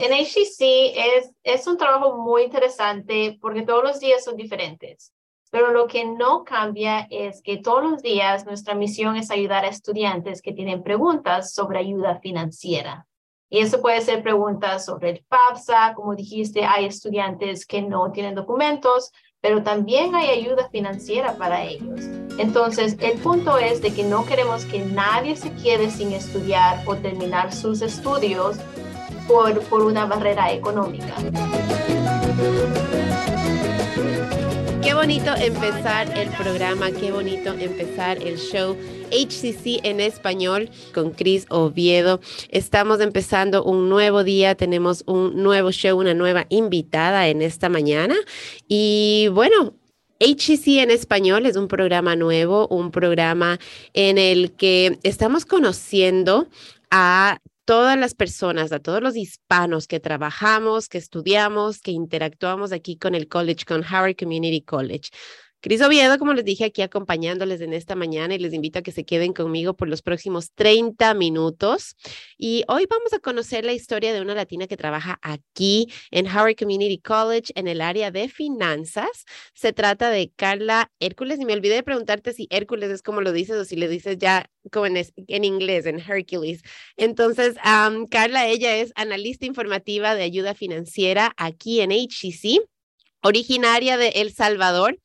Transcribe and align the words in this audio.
En 0.00 0.12
HCC 0.12 0.96
es, 0.96 1.30
es 1.44 1.66
un 1.66 1.76
trabajo 1.76 2.16
muy 2.16 2.44
interesante 2.44 3.36
porque 3.38 3.60
todos 3.60 3.84
los 3.84 4.00
días 4.00 4.24
son 4.24 4.34
diferentes. 4.34 5.12
Pero 5.50 5.72
lo 5.72 5.86
que 5.88 6.06
no 6.06 6.42
cambia 6.42 7.06
es 7.10 7.42
que 7.42 7.58
todos 7.58 7.82
los 7.82 8.02
días 8.02 8.46
nuestra 8.46 8.74
misión 8.74 9.16
es 9.16 9.30
ayudar 9.30 9.66
a 9.66 9.68
estudiantes 9.68 10.40
que 10.40 10.54
tienen 10.54 10.82
preguntas 10.82 11.52
sobre 11.52 11.80
ayuda 11.80 12.18
financiera. 12.20 13.06
Y 13.50 13.58
eso 13.58 13.82
puede 13.82 14.00
ser 14.00 14.22
preguntas 14.22 14.86
sobre 14.86 15.10
el 15.10 15.24
FAFSA, 15.28 15.92
como 15.94 16.14
dijiste, 16.14 16.64
hay 16.64 16.86
estudiantes 16.86 17.66
que 17.66 17.82
no 17.82 18.10
tienen 18.10 18.34
documentos, 18.34 19.12
pero 19.42 19.62
también 19.62 20.14
hay 20.14 20.30
ayuda 20.30 20.70
financiera 20.70 21.36
para 21.36 21.62
ellos. 21.64 22.00
Entonces, 22.38 22.96
el 23.00 23.18
punto 23.18 23.58
es 23.58 23.82
de 23.82 23.92
que 23.92 24.04
no 24.04 24.24
queremos 24.24 24.64
que 24.64 24.78
nadie 24.78 25.36
se 25.36 25.52
quede 25.56 25.90
sin 25.90 26.12
estudiar 26.12 26.82
o 26.86 26.96
terminar 26.96 27.52
sus 27.52 27.82
estudios 27.82 28.56
por, 29.30 29.60
por 29.64 29.82
una 29.82 30.06
barrera 30.06 30.52
económica. 30.52 31.14
Qué 34.82 34.94
bonito 34.94 35.32
empezar 35.36 36.18
el 36.18 36.28
programa, 36.30 36.90
qué 36.90 37.12
bonito 37.12 37.52
empezar 37.52 38.20
el 38.20 38.38
show 38.38 38.76
HCC 39.12 39.84
en 39.84 40.00
español 40.00 40.68
con 40.92 41.12
Cris 41.12 41.46
Oviedo. 41.48 42.20
Estamos 42.48 43.00
empezando 43.00 43.62
un 43.62 43.88
nuevo 43.88 44.24
día, 44.24 44.56
tenemos 44.56 45.04
un 45.06 45.40
nuevo 45.40 45.70
show, 45.70 45.96
una 45.96 46.14
nueva 46.14 46.46
invitada 46.48 47.28
en 47.28 47.40
esta 47.40 47.68
mañana. 47.68 48.16
Y 48.66 49.28
bueno, 49.32 49.74
HCC 50.18 50.80
en 50.80 50.90
español 50.90 51.46
es 51.46 51.56
un 51.56 51.68
programa 51.68 52.16
nuevo, 52.16 52.66
un 52.66 52.90
programa 52.90 53.60
en 53.94 54.18
el 54.18 54.52
que 54.52 54.98
estamos 55.04 55.46
conociendo 55.46 56.48
a 56.90 57.38
todas 57.70 57.96
las 57.96 58.16
personas, 58.16 58.72
a 58.72 58.80
todos 58.80 59.00
los 59.00 59.14
hispanos 59.14 59.86
que 59.86 60.00
trabajamos, 60.00 60.88
que 60.88 60.98
estudiamos, 60.98 61.80
que 61.80 61.92
interactuamos 61.92 62.72
aquí 62.72 62.96
con 62.96 63.14
el 63.14 63.28
college, 63.28 63.64
con 63.64 63.84
Howard 63.84 64.16
Community 64.16 64.60
College. 64.60 65.10
Cris 65.62 65.82
Oviedo, 65.82 66.18
como 66.18 66.32
les 66.32 66.46
dije, 66.46 66.64
aquí 66.64 66.80
acompañándoles 66.80 67.60
en 67.60 67.74
esta 67.74 67.94
mañana 67.94 68.34
y 68.34 68.38
les 68.38 68.54
invito 68.54 68.78
a 68.78 68.82
que 68.82 68.92
se 68.92 69.04
queden 69.04 69.34
conmigo 69.34 69.74
por 69.74 69.88
los 69.88 70.00
próximos 70.00 70.52
30 70.54 71.12
minutos. 71.12 71.96
Y 72.38 72.64
hoy 72.66 72.86
vamos 72.88 73.12
a 73.12 73.18
conocer 73.18 73.66
la 73.66 73.74
historia 73.74 74.14
de 74.14 74.22
una 74.22 74.34
latina 74.34 74.66
que 74.66 74.78
trabaja 74.78 75.18
aquí 75.20 75.92
en 76.10 76.26
Howard 76.26 76.56
Community 76.56 76.96
College 76.96 77.52
en 77.56 77.68
el 77.68 77.82
área 77.82 78.10
de 78.10 78.30
finanzas. 78.30 79.26
Se 79.52 79.74
trata 79.74 80.08
de 80.08 80.32
Carla 80.34 80.90
Hércules 80.98 81.38
y 81.38 81.44
me 81.44 81.52
olvidé 81.52 81.74
de 81.74 81.82
preguntarte 81.82 82.32
si 82.32 82.46
Hércules 82.48 82.90
es 82.90 83.02
como 83.02 83.20
lo 83.20 83.30
dices 83.30 83.56
o 83.56 83.66
si 83.66 83.76
le 83.76 83.86
dices 83.86 84.16
ya 84.18 84.50
como 84.72 84.86
en, 84.86 84.96
en 84.96 85.44
inglés, 85.44 85.84
en 85.84 85.98
Hercules. 85.98 86.62
Entonces, 86.96 87.56
Carla, 88.10 88.48
ella 88.48 88.78
es 88.78 88.92
analista 88.94 89.44
informativa 89.44 90.14
de 90.14 90.22
ayuda 90.22 90.54
financiera 90.54 91.34
aquí 91.36 91.82
en 91.82 91.90
HCC 91.90 92.62
originaria 93.22 93.98
de 93.98 94.08
El 94.08 94.32
Salvador 94.32 94.98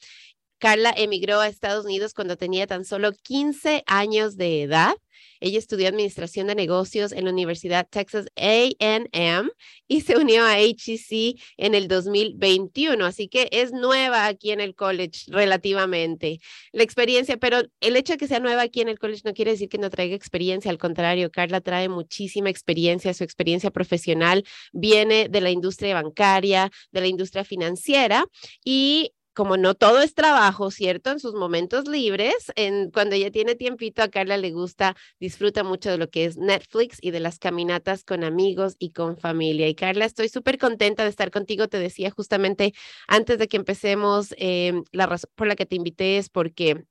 Carla 0.58 0.94
emigró 0.96 1.40
a 1.40 1.48
Estados 1.48 1.86
Unidos 1.86 2.14
cuando 2.14 2.38
tenía 2.38 2.68
tan 2.68 2.86
solo 2.86 3.12
15 3.14 3.84
años 3.88 4.38
de 4.38 4.64
edad. 4.64 4.96
Ella 5.40 5.60
estudió 5.60 5.88
administración 5.88 6.48
de 6.48 6.56
negocios 6.56 7.12
en 7.12 7.26
la 7.26 7.32
Universidad 7.32 7.88
Texas 7.90 8.28
AM 8.38 9.50
y 9.88 10.02
se 10.02 10.18
unió 10.18 10.44
a 10.46 10.60
HEC 10.60 11.40
en 11.58 11.76
el 11.76 11.88
2021, 11.88 13.06
así 13.06 13.28
que 13.28 13.50
es 13.52 13.72
nueva 13.72 14.28
aquí 14.28 14.52
en 14.52 14.62
el 14.62 14.76
college 14.76 15.26
relativamente. 15.28 16.40
La 16.72 16.84
experiencia, 16.84 17.38
pero 17.38 17.62
el 17.80 17.96
hecho 17.96 18.14
de 18.14 18.18
que 18.18 18.28
sea 18.28 18.40
nueva 18.40 18.64
aquí 18.64 18.82
en 18.82 18.90
el 18.90 19.00
college 19.00 19.22
no 19.26 19.34
quiere 19.34 19.52
decir 19.52 19.70
que 19.70 19.78
no 19.78 19.90
traiga 19.90 20.16
experiencia, 20.16 20.72
al 20.72 20.78
contrario, 20.78 21.32
Carla 21.32 21.62
trae 21.62 21.90
muchísima 21.90 22.50
experiencia, 22.50 23.14
su 23.14 23.24
experiencia 23.24 23.72
profesional 23.72 24.44
viene 24.74 25.28
de 25.30 25.42
la 25.42 25.52
industria 25.52 25.96
bancaria, 25.96 26.72
de 26.92 27.02
la 27.02 27.08
industria 27.08 27.44
financiera 27.44 28.26
y 28.64 29.12
como 29.36 29.58
no 29.58 29.76
todo 29.76 30.02
es 30.02 30.16
trabajo, 30.16 30.72
¿cierto? 30.72 31.12
En 31.12 31.20
sus 31.20 31.36
momentos 31.36 31.88
libres, 31.88 32.52
en, 32.56 32.90
cuando 32.90 33.16
ella 33.16 33.30
tiene 33.32 33.56
tiempito, 33.56 34.02
a 34.02 34.08
Carla 34.08 34.38
le 34.38 34.52
gusta, 34.52 34.96
disfruta 35.20 35.64
mucho 35.64 35.92
de 35.92 35.98
lo 35.98 36.10
que 36.10 36.26
es 36.26 36.38
Netflix 36.38 36.98
y 37.02 37.12
de 37.12 37.20
las 37.20 37.38
caminatas 37.38 38.04
con 38.04 38.24
amigos 38.24 38.76
y 38.80 38.92
con 38.92 39.18
familia. 39.18 39.68
Y 39.68 39.76
Carla, 39.76 40.06
estoy 40.06 40.30
súper 40.30 40.58
contenta 40.58 41.04
de 41.04 41.10
estar 41.10 41.32
contigo. 41.32 41.68
Te 41.68 41.80
decía 41.80 42.12
justamente 42.12 42.74
antes 43.08 43.38
de 43.38 43.48
que 43.48 43.58
empecemos, 43.58 44.34
eh, 44.38 44.74
la 44.92 45.06
razón 45.06 45.30
por 45.36 45.48
la 45.48 45.56
que 45.56 45.66
te 45.66 45.76
invité 45.76 46.18
es 46.18 46.30
porque 46.30 46.86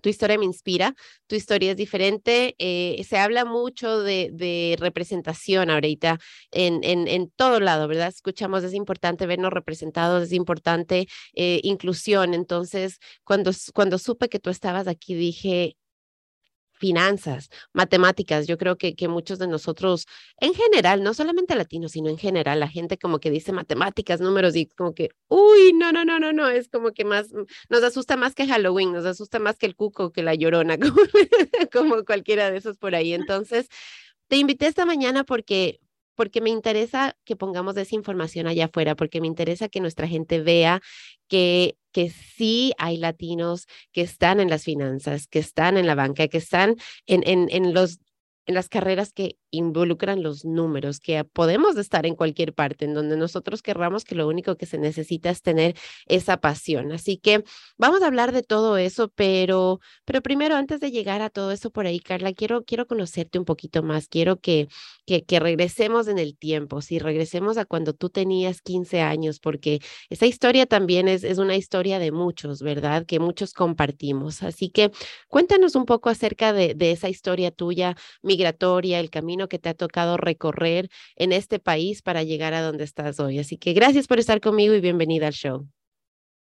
tu 0.00 0.08
historia 0.08 0.38
me 0.38 0.44
inspira, 0.44 0.94
tu 1.26 1.34
historia 1.36 1.72
es 1.72 1.76
diferente. 1.76 2.54
Eh, 2.58 3.04
se 3.08 3.18
habla 3.18 3.44
mucho 3.44 4.02
de, 4.02 4.76
representación 4.78 5.70
ahorita 5.70 6.18
en, 6.50 7.30
todo 7.36 7.60
lado, 7.60 7.88
¿verdad? 7.88 8.08
Escuchamos, 8.08 8.64
es 8.64 8.74
importante 8.74 9.26
vernos 9.26 9.52
representados, 9.52 10.24
es 10.24 10.32
importante 10.32 11.08
eh, 11.34 11.60
inclusión. 11.62 12.34
Entonces, 12.34 12.98
cuando, 13.24 13.50
cuando 13.74 13.98
supe 13.98 14.28
que 14.28 14.38
tú 14.40 14.50
estabas 14.50 14.88
aquí, 14.88 15.14
dije, 15.14 15.76
finanzas, 16.78 17.50
matemáticas. 17.72 18.46
Yo 18.46 18.58
creo 18.58 18.76
que, 18.76 18.94
que 18.94 19.08
muchos 19.08 19.38
de 19.38 19.46
nosotros, 19.46 20.06
en 20.38 20.54
general, 20.54 21.02
no 21.02 21.14
solamente 21.14 21.54
latinos, 21.54 21.92
sino 21.92 22.08
en 22.08 22.18
general, 22.18 22.60
la 22.60 22.68
gente 22.68 22.98
como 22.98 23.20
que 23.20 23.30
dice 23.30 23.52
matemáticas, 23.52 24.20
números 24.20 24.56
y 24.56 24.66
como 24.66 24.94
que, 24.94 25.10
uy, 25.28 25.72
no, 25.74 25.92
no, 25.92 26.04
no, 26.04 26.18
no, 26.18 26.32
no, 26.32 26.48
es 26.48 26.68
como 26.68 26.92
que 26.92 27.04
más, 27.04 27.28
nos 27.68 27.82
asusta 27.82 28.16
más 28.16 28.34
que 28.34 28.46
Halloween, 28.46 28.92
nos 28.92 29.04
asusta 29.04 29.38
más 29.38 29.58
que 29.58 29.66
el 29.66 29.76
cuco, 29.76 30.12
que 30.12 30.22
la 30.22 30.34
llorona, 30.34 30.78
como, 31.72 31.92
como 31.92 32.04
cualquiera 32.04 32.50
de 32.50 32.58
esos 32.58 32.78
por 32.78 32.94
ahí. 32.94 33.12
Entonces, 33.12 33.68
te 34.28 34.36
invité 34.36 34.66
esta 34.66 34.86
mañana 34.86 35.24
porque 35.24 35.80
porque 36.18 36.40
me 36.40 36.50
interesa 36.50 37.16
que 37.24 37.36
pongamos 37.36 37.76
esa 37.76 37.94
información 37.94 38.48
allá 38.48 38.64
afuera, 38.64 38.96
porque 38.96 39.20
me 39.20 39.28
interesa 39.28 39.68
que 39.68 39.78
nuestra 39.78 40.08
gente 40.08 40.40
vea 40.40 40.80
que, 41.28 41.76
que 41.92 42.10
sí 42.10 42.72
hay 42.76 42.96
latinos 42.96 43.68
que 43.92 44.00
están 44.00 44.40
en 44.40 44.50
las 44.50 44.64
finanzas, 44.64 45.28
que 45.28 45.38
están 45.38 45.76
en 45.76 45.86
la 45.86 45.94
banca, 45.94 46.26
que 46.26 46.38
están 46.38 46.74
en, 47.06 47.22
en, 47.24 47.46
en 47.52 47.72
los 47.72 48.00
en 48.46 48.54
las 48.54 48.68
carreras 48.68 49.12
que 49.12 49.36
involucran 49.50 50.22
los 50.22 50.44
números, 50.44 51.00
que 51.00 51.22
podemos 51.24 51.76
estar 51.76 52.06
en 52.06 52.14
cualquier 52.14 52.54
parte 52.54 52.84
en 52.86 52.94
donde 52.94 53.16
nosotros 53.16 53.62
querramos 53.62 54.04
que 54.04 54.14
lo 54.14 54.26
único 54.26 54.56
que 54.56 54.66
se 54.66 54.78
necesita 54.78 55.30
es 55.30 55.42
tener 55.42 55.76
esa 56.06 56.38
pasión. 56.38 56.92
Así 56.92 57.18
que 57.18 57.44
vamos 57.76 58.02
a 58.02 58.06
hablar 58.06 58.32
de 58.32 58.42
todo 58.42 58.78
eso, 58.78 59.08
pero, 59.14 59.80
pero 60.04 60.22
primero, 60.22 60.56
antes 60.56 60.80
de 60.80 60.90
llegar 60.90 61.20
a 61.22 61.30
todo 61.30 61.52
eso 61.52 61.70
por 61.70 61.86
ahí, 61.86 62.00
Carla, 62.00 62.32
quiero, 62.32 62.64
quiero 62.64 62.86
conocerte 62.86 63.38
un 63.38 63.44
poquito 63.44 63.82
más, 63.82 64.08
quiero 64.08 64.40
que, 64.40 64.68
que, 65.06 65.40
regresemos 65.40 66.08
en 66.08 66.18
el 66.18 66.36
tiempo, 66.36 66.80
si 66.82 66.98
regresemos 66.98 67.58
a 67.58 67.64
cuando 67.64 67.92
tú 67.92 68.10
tenías 68.10 68.60
15 68.62 69.00
años, 69.02 69.40
porque 69.40 69.80
esa 70.10 70.26
historia 70.26 70.66
también 70.66 71.08
es, 71.08 71.22
es 71.22 71.38
una 71.38 71.56
historia 71.56 71.98
de 71.98 72.12
muchos, 72.12 72.62
¿verdad? 72.62 73.06
Que 73.06 73.20
muchos 73.20 73.52
compartimos. 73.52 74.42
Así 74.42 74.70
que 74.70 74.90
cuéntanos 75.28 75.74
un 75.76 75.84
poco 75.84 76.10
acerca 76.10 76.52
de, 76.52 76.74
de 76.74 76.92
esa 76.92 77.08
historia 77.08 77.50
tuya, 77.50 77.96
mi 78.22 78.38
migratoria, 78.38 79.00
el 79.00 79.10
camino 79.10 79.37
que 79.46 79.60
te 79.60 79.68
ha 79.68 79.74
tocado 79.74 80.16
recorrer 80.16 80.88
en 81.14 81.30
este 81.30 81.60
país 81.60 82.02
para 82.02 82.24
llegar 82.24 82.54
a 82.54 82.62
donde 82.62 82.82
estás 82.82 83.20
hoy. 83.20 83.38
Así 83.38 83.58
que 83.58 83.74
gracias 83.74 84.08
por 84.08 84.18
estar 84.18 84.40
conmigo 84.40 84.74
y 84.74 84.80
bienvenida 84.80 85.28
al 85.28 85.34
show. 85.34 85.68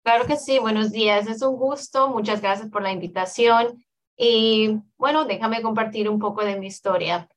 Claro 0.04 0.28
que 0.28 0.36
sí, 0.36 0.60
buenos 0.60 0.92
días. 0.92 1.28
Es 1.28 1.42
un 1.42 1.56
gusto. 1.56 2.10
Muchas 2.10 2.42
gracias 2.42 2.70
por 2.70 2.82
la 2.82 2.92
invitación. 2.92 3.84
Y 4.18 4.82
bueno, 4.98 5.26
déjame 5.26 5.62
compartir 5.62 6.10
un 6.10 6.20
poco 6.20 6.44
de 6.44 6.60
mi 6.60 6.68
historia. 6.68 7.30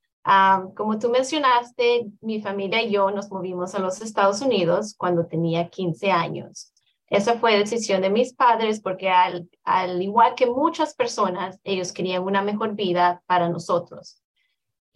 como 0.75 0.99
tú 0.99 1.09
mencionaste, 1.09 2.07
mi 2.21 2.43
familia 2.43 2.83
y 2.83 2.91
yo 2.91 3.11
nos 3.13 3.31
movimos 3.31 3.77
a 3.77 3.79
los 3.79 4.01
Estados 4.03 4.41
Unidos 4.41 4.95
cuando 4.99 5.27
tenía 5.27 5.69
15 5.69 6.11
años. 6.11 6.73
Esa 7.09 7.39
fue 7.39 7.57
decisión 7.57 8.03
de 8.03 8.11
mis 8.11 8.35
padres 8.35 8.81
porque 8.81 9.11
al 9.11 10.03
igual 10.03 10.35
que 10.35 10.47
muchas 10.47 10.95
personas, 10.95 11.61
ellos 11.63 11.93
querían 11.93 12.25
una 12.25 12.43
mejor 12.43 12.75
vida 12.75 13.23
para 13.27 13.49
nosotros. 13.49 14.21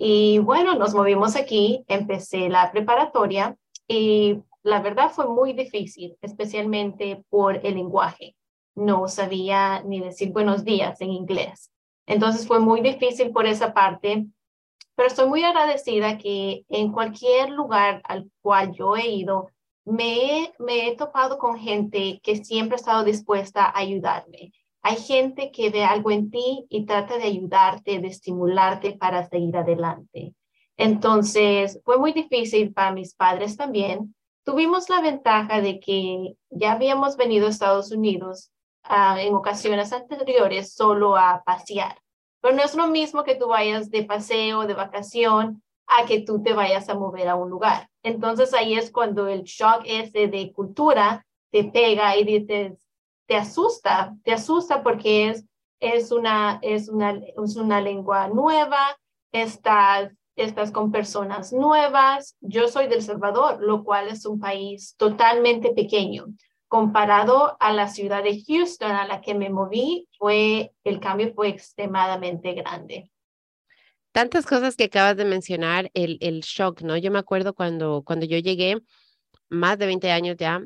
Y 0.03 0.39
bueno, 0.39 0.77
nos 0.77 0.95
movimos 0.95 1.37
aquí, 1.37 1.85
empecé 1.87 2.49
la 2.49 2.73
preparatoria 2.73 3.59
y 3.87 4.39
la 4.63 4.81
verdad 4.81 5.11
fue 5.11 5.29
muy 5.29 5.53
difícil, 5.53 6.17
especialmente 6.23 7.23
por 7.29 7.61
el 7.67 7.75
lenguaje. 7.75 8.35
No 8.75 9.09
sabía 9.09 9.83
ni 9.83 10.01
decir 10.01 10.33
buenos 10.33 10.65
días 10.65 11.03
en 11.03 11.11
inglés. 11.11 11.71
Entonces 12.07 12.47
fue 12.47 12.61
muy 12.61 12.81
difícil 12.81 13.31
por 13.31 13.45
esa 13.45 13.75
parte, 13.75 14.25
pero 14.95 15.07
estoy 15.07 15.29
muy 15.29 15.45
agradecida 15.45 16.17
que 16.17 16.65
en 16.71 16.93
cualquier 16.93 17.51
lugar 17.51 18.01
al 18.05 18.31
cual 18.41 18.73
yo 18.73 18.97
he 18.97 19.07
ido, 19.07 19.51
me, 19.85 20.51
me 20.59 20.89
he 20.89 20.97
topado 20.97 21.37
con 21.37 21.59
gente 21.59 22.21
que 22.23 22.43
siempre 22.43 22.77
ha 22.77 22.81
estado 22.81 23.05
dispuesta 23.05 23.67
a 23.67 23.81
ayudarme 23.81 24.51
hay 24.83 24.97
gente 24.97 25.51
que 25.53 25.71
ve 25.71 25.85
algo 25.85 26.11
en 26.11 26.31
ti 26.31 26.67
y 26.69 26.87
trata 26.87 27.19
de 27.19 27.25
ayudarte, 27.25 27.99
de 27.99 28.09
estimularte 28.09 28.93
para 28.93 29.29
seguir 29.29 29.57
adelante. 29.57 30.35
Entonces, 30.77 31.81
fue 31.85 31.99
muy 31.99 32.13
difícil 32.13 32.73
para 32.73 32.93
mis 32.93 33.15
padres 33.15 33.57
también. 33.57 34.15
Tuvimos 34.45 34.89
la 34.89 35.03
ventaja 35.03 35.61
de 35.61 35.79
que 35.79 36.35
ya 36.49 36.73
habíamos 36.73 37.17
venido 37.17 37.47
a 37.47 37.51
Estados 37.51 37.93
Unidos 37.93 38.51
ah, 38.83 39.21
en 39.21 39.35
ocasiones 39.35 39.93
anteriores 39.93 40.73
solo 40.73 41.17
a 41.17 41.43
pasear. 41.45 41.99
Pero 42.41 42.57
no 42.57 42.63
es 42.63 42.75
lo 42.75 42.87
mismo 42.87 43.25
que 43.25 43.35
tú 43.35 43.49
vayas 43.49 43.91
de 43.91 44.05
paseo, 44.05 44.67
de 44.67 44.73
vacación, 44.73 45.63
a 45.87 46.07
que 46.07 46.21
tú 46.21 46.43
te 46.43 46.55
vayas 46.55 46.89
a 46.89 46.95
mover 46.95 47.29
a 47.29 47.35
un 47.35 47.51
lugar. 47.51 47.89
Entonces 48.03 48.55
ahí 48.55 48.75
es 48.75 48.91
cuando 48.91 49.27
el 49.27 49.43
shock 49.43 49.83
ese 49.85 50.29
de 50.29 50.53
cultura 50.53 51.27
te 51.51 51.65
pega 51.65 52.17
y 52.17 52.25
dices, 52.25 52.79
te 53.31 53.37
asusta, 53.37 54.17
te 54.25 54.33
asusta 54.33 54.83
porque 54.83 55.29
es, 55.29 55.45
es, 55.79 56.11
una, 56.11 56.59
es, 56.63 56.89
una, 56.89 57.13
es 57.13 57.55
una 57.55 57.81
lengua 57.81 58.27
nueva, 58.27 58.99
estás, 59.31 60.11
estás 60.35 60.73
con 60.73 60.91
personas 60.91 61.53
nuevas. 61.53 62.37
Yo 62.41 62.67
soy 62.67 62.89
del 62.89 63.03
Salvador, 63.03 63.63
lo 63.63 63.85
cual 63.85 64.09
es 64.09 64.27
un 64.27 64.41
país 64.41 64.97
totalmente 64.97 65.71
pequeño. 65.71 66.27
Comparado 66.67 67.57
a 67.61 67.73
la 67.73 67.87
ciudad 67.87 68.25
de 68.25 68.43
Houston 68.49 68.91
a 68.91 69.07
la 69.07 69.21
que 69.21 69.37
me 69.37 69.49
moví, 69.49 70.09
fue, 70.19 70.73
el 70.83 70.99
cambio 70.99 71.33
fue 71.33 71.51
extremadamente 71.51 72.53
grande 72.55 73.13
tantas 74.13 74.45
cosas 74.45 74.75
que 74.75 74.85
acabas 74.85 75.17
de 75.17 75.25
mencionar, 75.25 75.89
el, 75.95 76.19
el 76.21 76.41
shock, 76.41 76.83
¿no? 76.83 76.97
Yo 76.97 77.13
me 77.13 77.21
acuerdo 77.21 77.55
cuando, 77.55 78.03
cuando 78.05 78.27
yo 78.27 78.39
llegué, 78.39 78.77
más 79.49 79.79
de 79.79 79.87
20 79.87 80.11
años 80.11 80.37
ya, 80.37 80.61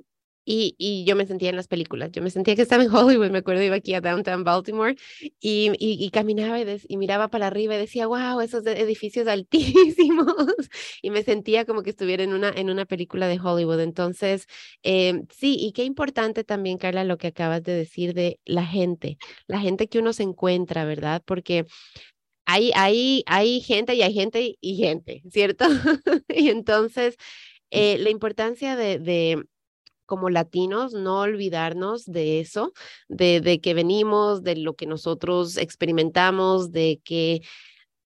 y, 0.44 0.74
y, 0.78 1.04
yo 1.04 1.16
me 1.16 1.26
sentía 1.26 1.50
en 1.50 1.56
las 1.56 1.68
películas, 1.68 2.10
yo 2.12 2.22
me 2.22 2.30
sentía 2.30 2.54
que 2.56 2.62
estaba 2.62 2.84
en 2.84 2.90
Hollywood, 2.94 3.30
me 3.30 3.38
acuerdo, 3.38 3.62
iba 3.62 3.76
aquí 3.76 3.94
a 3.94 4.00
Downtown 4.00 4.44
Baltimore 4.44 4.96
y, 5.40 5.72
y, 5.78 6.10
caminaba 6.10 6.60
y, 6.60 6.66
y, 6.88 6.96
miraba 6.96 7.28
para 7.28 7.46
arriba 7.46 7.74
y 7.74 7.78
decía, 7.78 8.06
wow, 8.06 8.40
esos 8.40 8.66
edificios 8.66 9.26
altísimos, 9.28 10.26
y 11.02 11.10
me 11.10 11.22
sentía 11.22 11.64
como 11.64 11.82
que 11.82 11.90
estuviera 11.90 12.22
en 12.24 12.32
una, 12.32 12.50
en 12.50 12.70
una 12.70 12.84
película 12.84 13.28
de 13.28 13.40
Hollywood. 13.40 13.80
Entonces, 13.80 14.46
eh, 14.82 15.22
sí, 15.30 15.56
y 15.58 15.72
qué 15.72 15.84
importante 15.84 16.44
también, 16.44 16.78
Carla, 16.78 17.04
lo 17.04 17.18
que 17.18 17.28
acabas 17.28 17.62
de 17.62 17.72
decir 17.72 18.14
de 18.14 18.40
la 18.44 18.64
gente, 18.64 19.18
la 19.46 19.60
gente 19.60 19.88
que 19.88 19.98
uno 19.98 20.12
se 20.12 20.22
encuentra, 20.22 20.84
¿verdad? 20.84 21.22
Porque 21.24 21.66
hay, 22.46 22.72
hay, 22.74 23.24
hay 23.26 23.60
gente 23.60 23.94
y 23.94 24.02
hay 24.02 24.14
gente 24.14 24.56
y 24.60 24.76
gente, 24.76 25.22
¿cierto? 25.30 25.64
y 26.28 26.50
entonces, 26.50 27.16
eh, 27.70 27.98
la 27.98 28.10
importancia 28.10 28.76
de, 28.76 28.98
de, 28.98 29.44
como 30.06 30.30
latinos, 30.30 30.92
no 30.94 31.20
olvidarnos 31.20 32.04
de 32.04 32.40
eso, 32.40 32.72
de, 33.08 33.40
de 33.40 33.60
que 33.60 33.74
venimos, 33.74 34.42
de 34.42 34.56
lo 34.56 34.74
que 34.74 34.86
nosotros 34.86 35.56
experimentamos, 35.56 36.72
de 36.72 37.00
que 37.04 37.42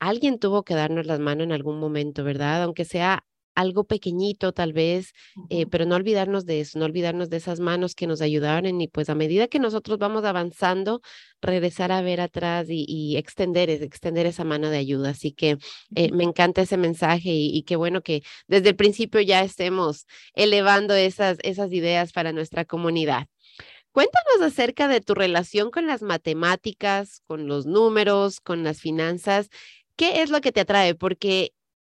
alguien 0.01 0.39
tuvo 0.39 0.65
que 0.65 0.75
darnos 0.75 1.07
las 1.07 1.21
manos 1.21 1.45
en 1.45 1.53
algún 1.53 1.79
momento, 1.81 2.25
¿verdad? 2.25 2.63
Aunque 2.63 2.85
sea 2.85 3.25
algo 3.59 3.85
pequeñito 3.85 4.53
tal 4.53 4.73
vez, 4.73 5.13
eh, 5.51 5.67
pero 5.67 5.85
no 5.85 5.97
olvidarnos 5.97 6.47
de 6.47 6.61
eso, 6.61 6.79
no 6.79 6.85
olvidarnos 6.85 7.29
de 7.29 7.39
esas 7.39 7.59
manos 7.59 7.97
que 7.97 8.07
nos 8.07 8.21
ayudaron 8.21 8.81
y 8.81 8.87
pues 8.87 9.11
a 9.11 9.17
medida 9.17 9.49
que 9.49 9.59
nosotros 9.59 9.99
vamos 9.99 10.25
avanzando, 10.25 11.01
regresar 11.43 11.91
a 11.91 12.01
ver 12.01 12.21
atrás 12.21 12.69
y, 12.71 13.17
extender, 13.17 13.69
extender 13.69 14.27
esa 14.27 14.45
mano 14.45 14.71
de 14.71 14.79
ayuda. 14.79 15.11
Así 15.11 15.33
que 15.33 15.59
eh, 15.97 16.13
me 16.13 16.23
encanta 16.23 16.63
ese 16.63 16.77
mensaje 16.77 17.31
y, 17.31 17.63
qué 17.65 17.75
bueno 17.75 18.01
que 18.01 18.23
desde 18.47 18.69
el 18.71 18.77
principio 18.77 19.21
ya 19.21 19.43
estemos 19.43 20.07
elevando 20.35 20.95
esas, 20.95 21.39
esas 21.43 21.73
ideas 21.73 22.13
para 22.13 22.33
nuestra 22.33 22.65
comunidad. 22.65 23.27
Cuéntanos 23.91 24.41
acerca 24.43 24.87
de 24.87 25.01
tu 25.01 25.15
relación 25.15 25.73
con 25.73 25.89
las 25.89 26.03
matemáticas, 26.03 27.23
con 27.27 27.49
los 27.49 27.67
números, 27.67 28.39
con 28.41 28.63
las 28.63 28.81
finanzas. 28.81 29.49
¿Qué 29.97 30.23
es 30.23 30.31
lo 30.31 30.41
que 30.41 30.53
te 30.53 30.61
atrae? 30.61 30.95
Porque 30.95 31.53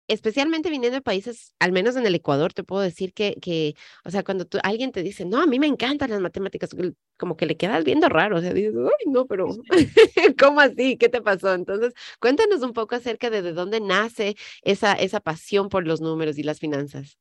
especialmente 0.10 0.70
viniendo 0.70 0.98
de 0.98 1.02
países, 1.02 1.54
al 1.60 1.72
menos 1.72 1.96
en 1.96 2.06
el 2.06 2.16
Ecuador, 2.16 2.54
te 2.54 2.64
puedo 2.64 2.82
decir 2.82 3.14
que, 3.14 3.36
que 3.42 3.76
o 4.04 4.12
sea, 4.12 4.24
cuando 4.24 4.46
tú, 4.46 4.58
alguien 4.64 4.92
te 4.92 5.04
dice, 5.04 5.24
no, 5.24 5.42
a 5.42 5.46
mí 5.46 5.60
me 5.60 5.68
encantan 5.68 6.10
las 6.10 6.20
matemáticas, 6.20 6.72
como 7.18 7.38
que 7.38 7.46
le 7.46 7.56
quedas 7.56 7.84
viendo 7.86 8.10
raro, 8.10 8.38
o 8.38 8.42
sea, 8.42 8.54
dices, 8.54 8.74
ay, 8.76 9.12
no, 9.12 9.26
pero, 9.26 9.48
¿cómo 10.40 10.60
así? 10.60 10.98
¿Qué 10.98 11.10
te 11.10 11.22
pasó? 11.22 11.54
Entonces, 11.54 11.94
cuéntanos 12.20 12.62
un 12.62 12.74
poco 12.74 12.96
acerca 12.96 13.30
de, 13.30 13.42
de 13.42 13.54
dónde 13.54 13.80
nace 13.80 14.36
esa, 14.64 14.94
esa 14.94 15.20
pasión 15.20 15.70
por 15.70 15.88
los 15.88 16.02
números 16.02 16.38
y 16.38 16.44
las 16.44 16.60
finanzas. 16.60 17.18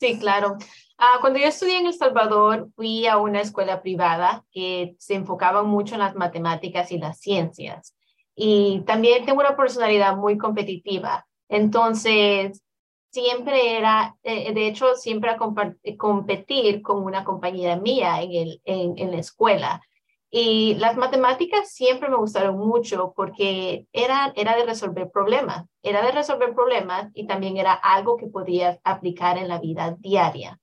Sí, 0.00 0.18
claro. 0.18 0.56
Uh, 0.98 1.20
cuando 1.20 1.38
yo 1.38 1.46
estudié 1.46 1.78
en 1.78 1.86
El 1.86 1.94
Salvador, 1.94 2.70
fui 2.76 3.06
a 3.06 3.18
una 3.18 3.40
escuela 3.40 3.82
privada 3.82 4.44
que 4.52 4.94
se 4.98 5.14
enfocaba 5.14 5.62
mucho 5.64 5.94
en 5.94 6.00
las 6.00 6.14
matemáticas 6.14 6.92
y 6.92 6.98
las 6.98 7.20
ciencias. 7.20 7.96
Y 8.34 8.82
también 8.86 9.24
tengo 9.24 9.40
una 9.40 9.56
personalidad 9.56 10.16
muy 10.16 10.38
competitiva. 10.38 11.27
Entonces, 11.48 12.62
siempre 13.10 13.76
era, 13.76 14.16
eh, 14.22 14.52
de 14.52 14.66
hecho, 14.68 14.94
siempre 14.94 15.30
a 15.30 15.38
eh, 15.82 15.96
competir 15.96 16.82
con 16.82 17.02
una 17.04 17.24
compañera 17.24 17.76
mía 17.76 18.22
en, 18.22 18.32
el, 18.32 18.62
en, 18.64 19.10
la 19.10 19.18
escuela. 19.18 19.82
Y 20.30 20.74
las 20.74 20.96
matemáticas 20.96 21.72
siempre 21.72 22.10
me 22.10 22.16
gustaron 22.16 22.58
mucho 22.58 23.14
porque 23.16 23.86
era, 23.92 24.32
era 24.36 24.56
de 24.56 24.66
resolver 24.66 25.10
problemas, 25.10 25.64
era 25.82 26.04
de 26.04 26.12
resolver 26.12 26.54
problemas 26.54 27.10
y 27.14 27.26
también 27.26 27.56
era 27.56 27.72
algo 27.72 28.18
que 28.18 28.26
podías 28.26 28.78
aplicar 28.84 29.38
en 29.38 29.48
la 29.48 29.58
vida 29.58 29.96
diaria. 29.98 30.60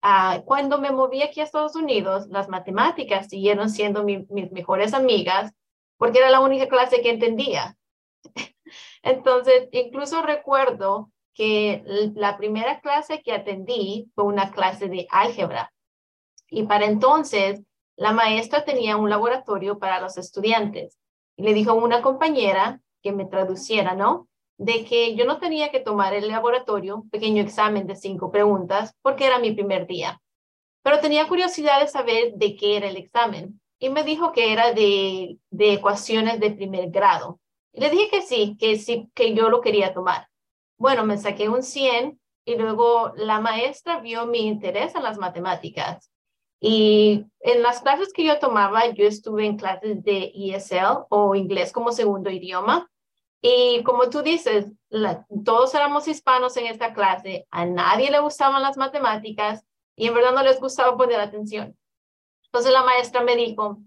Ah, 0.00 0.40
cuando 0.44 0.78
me 0.78 0.90
moví 0.90 1.22
aquí 1.22 1.40
a 1.40 1.44
Estados 1.44 1.76
Unidos, 1.76 2.26
las 2.28 2.48
matemáticas 2.48 3.28
siguieron 3.28 3.70
siendo 3.70 4.02
mis 4.02 4.50
mejores 4.50 4.94
amigas 4.94 5.52
porque 5.98 6.18
era 6.18 6.30
la 6.30 6.40
única 6.40 6.66
clase 6.68 7.02
que 7.02 7.10
entendía. 7.10 7.76
Entonces, 9.02 9.68
incluso 9.72 10.22
recuerdo 10.22 11.10
que 11.34 11.82
la 12.14 12.36
primera 12.36 12.80
clase 12.80 13.22
que 13.22 13.32
atendí 13.32 14.10
fue 14.14 14.24
una 14.24 14.50
clase 14.50 14.88
de 14.88 15.06
álgebra. 15.10 15.72
Y 16.48 16.64
para 16.64 16.86
entonces, 16.86 17.62
la 17.96 18.12
maestra 18.12 18.64
tenía 18.64 18.96
un 18.96 19.10
laboratorio 19.10 19.78
para 19.78 20.00
los 20.00 20.18
estudiantes. 20.18 20.98
Y 21.36 21.44
le 21.44 21.54
dijo 21.54 21.72
una 21.74 22.02
compañera 22.02 22.80
que 23.02 23.12
me 23.12 23.24
traduciera, 23.24 23.94
¿no? 23.94 24.28
De 24.58 24.84
que 24.84 25.14
yo 25.14 25.24
no 25.24 25.38
tenía 25.38 25.70
que 25.70 25.80
tomar 25.80 26.14
el 26.14 26.28
laboratorio, 26.28 27.04
pequeño 27.10 27.42
examen 27.42 27.86
de 27.86 27.96
cinco 27.96 28.30
preguntas, 28.30 28.94
porque 29.02 29.26
era 29.26 29.38
mi 29.38 29.52
primer 29.52 29.86
día. 29.86 30.20
Pero 30.82 31.00
tenía 31.00 31.28
curiosidad 31.28 31.80
de 31.80 31.88
saber 31.88 32.34
de 32.34 32.56
qué 32.56 32.76
era 32.76 32.88
el 32.88 32.96
examen. 32.96 33.60
Y 33.78 33.88
me 33.88 34.04
dijo 34.04 34.32
que 34.32 34.52
era 34.52 34.72
de, 34.72 35.38
de 35.50 35.72
ecuaciones 35.72 36.38
de 36.38 36.50
primer 36.50 36.90
grado. 36.90 37.40
Le 37.72 37.90
dije 37.90 38.10
que 38.10 38.22
sí, 38.22 38.56
que 38.58 38.78
sí, 38.78 39.10
que 39.14 39.34
yo 39.34 39.48
lo 39.48 39.60
quería 39.60 39.94
tomar. 39.94 40.28
Bueno, 40.78 41.04
me 41.04 41.16
saqué 41.18 41.48
un 41.48 41.62
100 41.62 42.20
y 42.44 42.56
luego 42.56 43.12
la 43.16 43.40
maestra 43.40 44.00
vio 44.00 44.26
mi 44.26 44.46
interés 44.46 44.94
en 44.94 45.02
las 45.02 45.18
matemáticas. 45.18 46.10
Y 46.60 47.26
en 47.40 47.62
las 47.62 47.80
clases 47.80 48.12
que 48.12 48.24
yo 48.24 48.38
tomaba, 48.38 48.86
yo 48.88 49.04
estuve 49.04 49.46
en 49.46 49.56
clases 49.56 50.02
de 50.04 50.32
ESL 50.34 51.06
o 51.08 51.34
inglés 51.34 51.72
como 51.72 51.92
segundo 51.92 52.30
idioma. 52.30 52.88
Y 53.40 53.82
como 53.82 54.08
tú 54.08 54.22
dices, 54.22 54.66
todos 55.44 55.74
éramos 55.74 56.06
hispanos 56.06 56.56
en 56.56 56.66
esta 56.66 56.94
clase, 56.94 57.48
a 57.50 57.66
nadie 57.66 58.10
le 58.10 58.20
gustaban 58.20 58.62
las 58.62 58.76
matemáticas 58.76 59.64
y 59.96 60.06
en 60.06 60.14
verdad 60.14 60.32
no 60.32 60.42
les 60.44 60.60
gustaba 60.60 60.96
poner 60.96 61.18
atención. 61.18 61.76
Entonces 62.44 62.72
la 62.72 62.84
maestra 62.84 63.22
me 63.22 63.34
dijo, 63.34 63.78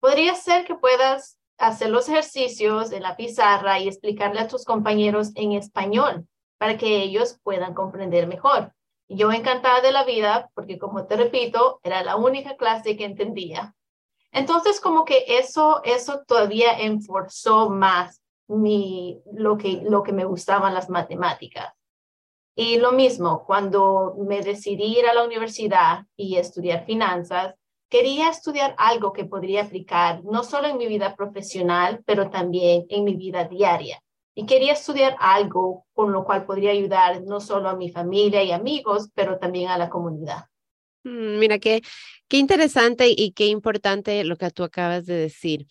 podría 0.00 0.34
ser 0.34 0.66
que 0.66 0.74
puedas 0.74 1.37
hacer 1.58 1.90
los 1.90 2.08
ejercicios 2.08 2.92
en 2.92 3.02
la 3.02 3.16
pizarra 3.16 3.78
y 3.78 3.88
explicarle 3.88 4.40
a 4.40 4.48
tus 4.48 4.64
compañeros 4.64 5.32
en 5.34 5.52
español 5.52 6.26
para 6.56 6.78
que 6.78 7.02
ellos 7.02 7.38
puedan 7.42 7.74
comprender 7.74 8.26
mejor. 8.26 8.72
yo 9.10 9.32
encantada 9.32 9.80
de 9.80 9.90
la 9.90 10.04
vida 10.04 10.50
porque, 10.54 10.78
como 10.78 11.06
te 11.06 11.16
repito, 11.16 11.80
era 11.82 12.02
la 12.02 12.16
única 12.16 12.56
clase 12.56 12.96
que 12.96 13.06
entendía. 13.06 13.74
Entonces, 14.32 14.80
como 14.80 15.06
que 15.06 15.24
eso, 15.26 15.80
eso 15.82 16.22
todavía 16.26 16.78
enforzó 16.78 17.70
más 17.70 18.20
mi, 18.48 19.22
lo, 19.32 19.56
que, 19.56 19.80
lo 19.82 20.02
que 20.02 20.12
me 20.12 20.26
gustaban 20.26 20.74
las 20.74 20.90
matemáticas. 20.90 21.72
Y 22.54 22.78
lo 22.78 22.92
mismo, 22.92 23.44
cuando 23.46 24.14
me 24.18 24.42
decidí 24.42 24.98
ir 24.98 25.06
a 25.06 25.14
la 25.14 25.24
universidad 25.24 26.04
y 26.14 26.36
estudiar 26.36 26.84
finanzas, 26.84 27.54
quería 27.88 28.30
estudiar 28.30 28.74
algo 28.78 29.12
que 29.12 29.24
podría 29.24 29.62
aplicar 29.62 30.22
no 30.24 30.44
solo 30.44 30.68
en 30.68 30.76
mi 30.76 30.86
vida 30.86 31.16
profesional, 31.16 32.02
pero 32.06 32.30
también 32.30 32.86
en 32.88 33.04
mi 33.04 33.16
vida 33.16 33.44
diaria. 33.44 34.02
Y 34.34 34.46
quería 34.46 34.72
estudiar 34.72 35.16
algo 35.18 35.86
con 35.94 36.12
lo 36.12 36.24
cual 36.24 36.46
podría 36.46 36.70
ayudar 36.70 37.22
no 37.24 37.40
solo 37.40 37.68
a 37.68 37.76
mi 37.76 37.90
familia 37.90 38.42
y 38.44 38.52
amigos, 38.52 39.08
pero 39.14 39.38
también 39.38 39.68
a 39.68 39.78
la 39.78 39.88
comunidad. 39.88 40.44
Mm, 41.02 41.38
mira, 41.38 41.58
qué, 41.58 41.82
qué 42.28 42.36
interesante 42.36 43.08
y 43.08 43.32
qué 43.32 43.46
importante 43.46 44.22
lo 44.24 44.36
que 44.36 44.50
tú 44.50 44.62
acabas 44.62 45.06
de 45.06 45.14
decir. 45.14 45.66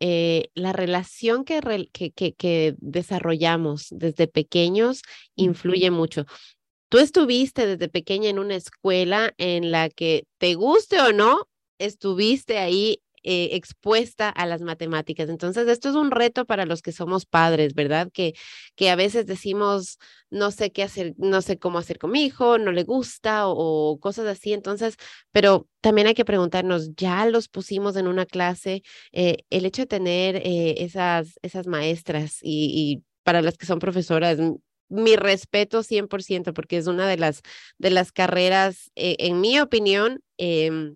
Eh, 0.00 0.50
la 0.54 0.72
relación 0.72 1.44
que, 1.44 1.60
que, 1.92 2.10
que, 2.12 2.32
que, 2.32 2.74
desarrollamos 2.78 3.88
desde 3.90 4.26
pequeños 4.26 5.02
influye 5.36 5.90
mucho. 5.90 6.24
Tú 6.88 6.98
estuviste 6.98 7.66
desde 7.66 7.88
pequeña 7.88 8.30
en 8.30 8.38
una 8.38 8.56
escuela 8.56 9.34
en 9.36 9.70
la 9.70 9.90
que, 9.90 10.24
te 10.38 10.54
guste 10.54 11.00
o 11.00 11.12
no, 11.12 11.49
estuviste 11.80 12.58
ahí 12.58 13.02
eh, 13.22 13.50
expuesta 13.52 14.30
a 14.30 14.46
las 14.46 14.62
matemáticas. 14.62 15.28
Entonces, 15.28 15.68
esto 15.68 15.90
es 15.90 15.94
un 15.94 16.10
reto 16.10 16.46
para 16.46 16.64
los 16.64 16.80
que 16.80 16.90
somos 16.90 17.26
padres, 17.26 17.74
¿verdad? 17.74 18.08
Que, 18.10 18.32
que 18.76 18.88
a 18.88 18.96
veces 18.96 19.26
decimos, 19.26 19.98
no 20.30 20.50
sé 20.50 20.72
qué 20.72 20.82
hacer, 20.82 21.12
no 21.18 21.42
sé 21.42 21.58
cómo 21.58 21.78
hacer 21.78 21.98
con 21.98 22.12
mi 22.12 22.24
hijo, 22.24 22.56
no 22.56 22.72
le 22.72 22.84
gusta 22.84 23.46
o, 23.46 23.98
cosas 24.00 24.26
así. 24.26 24.54
Entonces, 24.54 24.96
pero 25.32 25.68
también 25.82 26.06
hay 26.06 26.14
que 26.14 26.24
preguntarnos, 26.24 26.94
ya 26.96 27.26
los 27.26 27.48
pusimos 27.48 27.96
en 27.96 28.06
una 28.08 28.24
clase, 28.24 28.82
eh, 29.12 29.44
el 29.50 29.66
hecho 29.66 29.82
de 29.82 29.86
tener 29.86 30.36
eh, 30.36 30.76
esas, 30.78 31.38
esas 31.42 31.66
maestras 31.66 32.38
y, 32.40 32.72
y 32.72 33.04
para 33.22 33.42
las 33.42 33.58
que 33.58 33.66
son 33.66 33.80
profesoras, 33.80 34.38
mi 34.88 35.16
respeto 35.16 35.82
100% 35.82 36.54
porque 36.54 36.78
es 36.78 36.86
una 36.86 37.06
de 37.06 37.18
las, 37.18 37.42
de 37.76 37.90
las 37.90 38.12
carreras, 38.12 38.90
en 38.94 39.40
mi 39.42 39.60
opinión, 39.60 40.20
eh, 40.38 40.94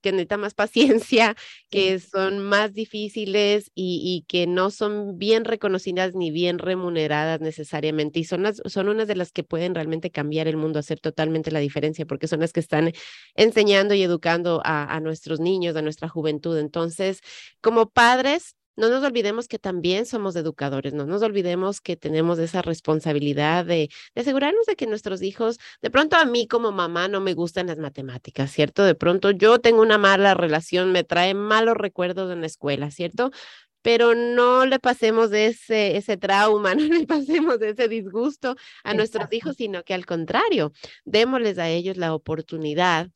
que 0.00 0.12
necesita 0.12 0.36
más 0.36 0.54
paciencia, 0.54 1.36
que 1.70 1.98
son 1.98 2.40
más 2.40 2.72
difíciles 2.72 3.70
y, 3.74 4.24
que 4.28 4.46
no 4.46 4.70
son 4.70 5.18
bien 5.18 5.44
reconocidas 5.44 6.14
ni 6.14 6.30
bien 6.30 6.58
remuneradas 6.58 7.40
necesariamente. 7.40 8.18
Y 8.20 8.24
son, 8.24 8.42
las, 8.42 8.62
son 8.66 8.88
unas 8.88 9.08
de 9.08 9.16
las 9.16 9.32
que 9.32 9.44
pueden 9.44 9.74
realmente 9.74 10.10
cambiar 10.10 10.48
el 10.48 10.56
mundo, 10.56 10.78
hacer 10.78 11.00
totalmente 11.00 11.50
la 11.50 11.60
diferencia, 11.60 12.06
porque 12.06 12.28
son 12.28 12.40
las 12.40 12.52
que 12.52 12.60
están 12.60 12.92
enseñando 13.34 13.94
y 13.94 14.02
educando 14.02 14.60
a, 14.64 14.94
a 14.94 15.00
nuestros 15.00 15.40
niños, 15.40 15.76
a 15.76 15.82
nuestra 15.82 16.08
juventud. 16.08 16.58
Entonces, 16.58 17.20
como 17.60 17.90
padres, 17.90 18.56
no 18.76 18.88
nos 18.90 19.02
olvidemos 19.02 19.48
que 19.48 19.58
también 19.58 20.06
somos 20.06 20.36
educadores, 20.36 20.92
no 20.92 21.06
nos 21.06 21.22
olvidemos 21.22 21.80
que 21.80 21.96
tenemos 21.96 22.38
esa 22.38 22.62
responsabilidad 22.62 23.64
de, 23.64 23.88
asegurarnos 24.14 24.66
de 24.66 24.76
que 24.76 24.86
nuestros 24.86 25.22
hijos, 25.22 25.58
de 25.82 25.90
pronto 25.90 26.16
a 26.16 26.24
mí 26.24 26.46
como 26.46 26.72
mamá 26.72 27.08
no 27.08 27.20
me 27.20 27.34
gustan 27.34 27.66
las 27.68 27.78
matemáticas, 27.78 28.50
¿cierto? 28.52 28.84
De 28.84 28.94
pronto 28.94 29.30
yo 29.30 29.58
tengo 29.60 29.82
una 29.82 29.98
mala 29.98 30.34
relación, 30.34 30.92
me 30.92 31.04
trae 31.04 31.34
malos 31.34 31.76
recuerdos 31.76 32.30
en 32.30 32.40
la 32.40 32.46
escuela, 32.46 32.90
¿cierto? 32.90 33.30
Pero 33.82 34.14
no 34.14 34.66
le 34.66 34.80
pasemos 34.80 35.30
de 35.30 35.46
ese, 35.46 35.96
ese 35.96 36.16
trauma, 36.16 36.74
no 36.74 36.82
le 36.82 37.06
pasemos 37.06 37.58
de 37.58 37.70
ese 37.70 37.88
disgusto 37.88 38.56
a 38.84 38.94
nuestros 38.94 39.32
hijos, 39.32 39.56
sino 39.56 39.84
que 39.84 39.94
al 39.94 40.06
contrario, 40.06 40.72
démosles 41.04 41.58
a 41.58 41.68
ellos 41.68 41.96
la 41.96 42.14
oportunidad 42.14 43.10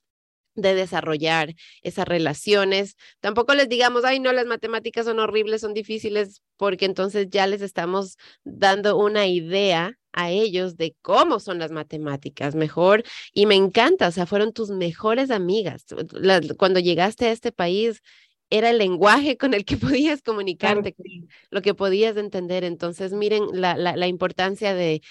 de 0.61 0.75
desarrollar 0.75 1.55
esas 1.83 2.07
relaciones. 2.07 2.97
Tampoco 3.21 3.55
les 3.55 3.69
digamos, 3.69 4.05
ay, 4.05 4.21
no, 4.21 4.33
las 4.33 4.47
matemáticas 4.47 5.07
son 5.07 5.19
horribles, 5.19 5.61
son 5.61 5.75
difíciles, 5.75 6.43
porque 6.57 6.85
entonces 6.85 7.29
ya 7.31 7.47
les 7.47 7.63
estamos 7.63 8.17
dando 8.45 8.97
una 8.97 9.27
idea 9.27 9.99
a 10.13 10.31
ellos 10.31 10.77
de 10.77 10.97
cómo 11.03 11.41
son 11.41 11.59
las 11.59 11.71
matemáticas 11.71 12.55
mejor. 12.55 13.05
Y 13.33 13.47
me 13.47 13.55
encanta, 13.55 14.09
o 14.09 14.13
sea, 14.13 14.27
fueron 14.27 14.53
tus 14.53 14.71
mejores 14.71 15.31
amigas. 15.31 15.85
cuando 16.59 16.81
llegaste 16.81 17.27
a 17.27 17.33
este 17.33 17.53
país, 17.53 18.03
era 18.51 18.71
el 18.71 18.79
lenguaje 18.79 19.37
con 19.37 19.55
el 19.55 19.65
que 19.65 19.77
podías 20.03 20.23
comunicarte, 20.23 20.95
lo 21.51 21.63
que 21.63 21.75
podías 21.75 22.17
entender. 22.17 22.65
Entonces, 22.65 23.13
miren 23.13 23.45
la, 23.53 23.77
la, 23.77 23.97
la 23.97 24.09
importancia 24.09 24.75
de, 24.75 25.03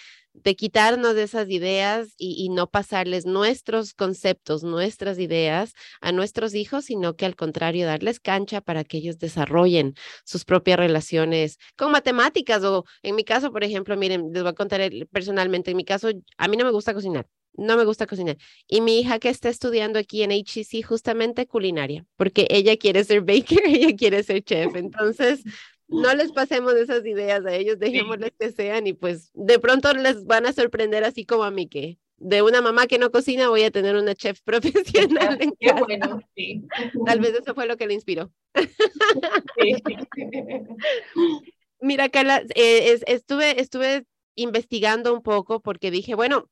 de 0.44 0.56
quitarnos 0.56 1.16
de 1.16 1.24
esas 1.24 1.50
ideas 1.50 2.14
y, 2.18 2.50
no 2.50 2.70
pasarles 2.70 3.26
nuestros 3.26 3.94
conceptos, 3.94 4.64
nuestras 4.64 5.20
ideas 5.20 5.74
a 6.02 6.12
nuestros 6.12 6.56
hijos, 6.56 6.86
sino 6.86 7.16
que 7.16 7.26
al 7.26 7.36
contrario, 7.36 7.86
darles 7.86 8.20
cancha 8.20 8.62
para 8.62 8.84
que 8.84 8.98
ellos 8.98 9.20
desarrollen 9.20 9.96
sus 10.24 10.46
propias 10.46 10.80
relaciones 10.80 11.58
con 11.78 11.92
matemáticas 11.92 12.64
o 12.64 12.86
en 13.04 13.16
mi 13.16 13.24
caso, 13.24 13.52
por 13.52 13.64
ejemplo, 13.64 13.96
miren, 13.98 14.32
les 14.34 14.44
voy 14.44 14.52
a 14.52 14.54
contar 14.54 14.82
personalmente, 15.12 15.72
en 15.72 15.78
mi 15.78 15.86
caso, 15.86 16.10
a 16.38 16.48
mí 16.48 16.58
no 16.58 16.66
me 16.66 16.72
gusta 16.72 16.94
cocinar. 16.94 17.28
No 17.54 17.76
me 17.76 17.84
gusta 17.84 18.08
cocinar. 18.08 18.38
Y 18.68 18.80
mi 18.80 19.00
hija 19.00 19.20
que 19.20 19.30
está 19.30 19.50
estudiando 19.50 20.00
aquí 20.00 20.24
en 20.24 20.32
HCC 20.32 20.82
justamente 20.86 21.46
culinaria, 21.46 22.06
porque 22.16 22.48
ella 22.50 22.78
quiere 22.78 23.04
ser 23.04 23.22
baker, 23.22 23.60
ella 23.66 23.96
quiere 23.98 24.24
ser 24.24 24.44
chef. 24.44 24.76
Entonces, 24.76 25.44
no 25.90 26.14
les 26.14 26.32
pasemos 26.32 26.74
esas 26.74 27.06
ideas 27.06 27.46
a 27.46 27.54
ellos, 27.54 27.80
dejémosles 27.80 28.32
que 28.40 28.52
sean 28.52 28.88
y 28.88 28.94
pues 28.94 29.32
de 29.34 29.60
pronto 29.60 29.94
les 29.94 30.26
van 30.26 30.46
a 30.46 30.54
sorprender 30.54 31.04
así 31.04 31.26
como 31.26 31.44
a 31.44 31.52
mí 31.52 31.68
que 31.68 31.98
de 32.20 32.42
una 32.42 32.62
mamá 32.62 32.88
que 32.88 33.00
no 33.00 33.12
cocina 33.12 33.50
voy 33.50 33.64
a 33.64 33.72
tener 33.72 33.96
una 33.96 34.14
chef 34.14 34.42
profesional 34.44 35.38
en 35.42 35.54
Qué 35.60 35.74
bueno, 35.74 36.20
sí. 36.36 36.68
Tal 37.06 37.20
vez 37.20 37.34
eso 37.34 37.56
fue 37.56 37.66
lo 37.66 37.78
que 37.78 37.88
le 37.88 37.94
inspiró. 37.94 38.32
Mira, 41.82 42.10
Carla, 42.10 42.44
eh, 42.56 43.00
estuve, 43.08 43.62
estuve 43.62 44.06
investigando 44.36 45.14
un 45.14 45.22
poco 45.22 45.62
porque 45.62 45.92
dije, 45.92 46.14
bueno, 46.14 46.50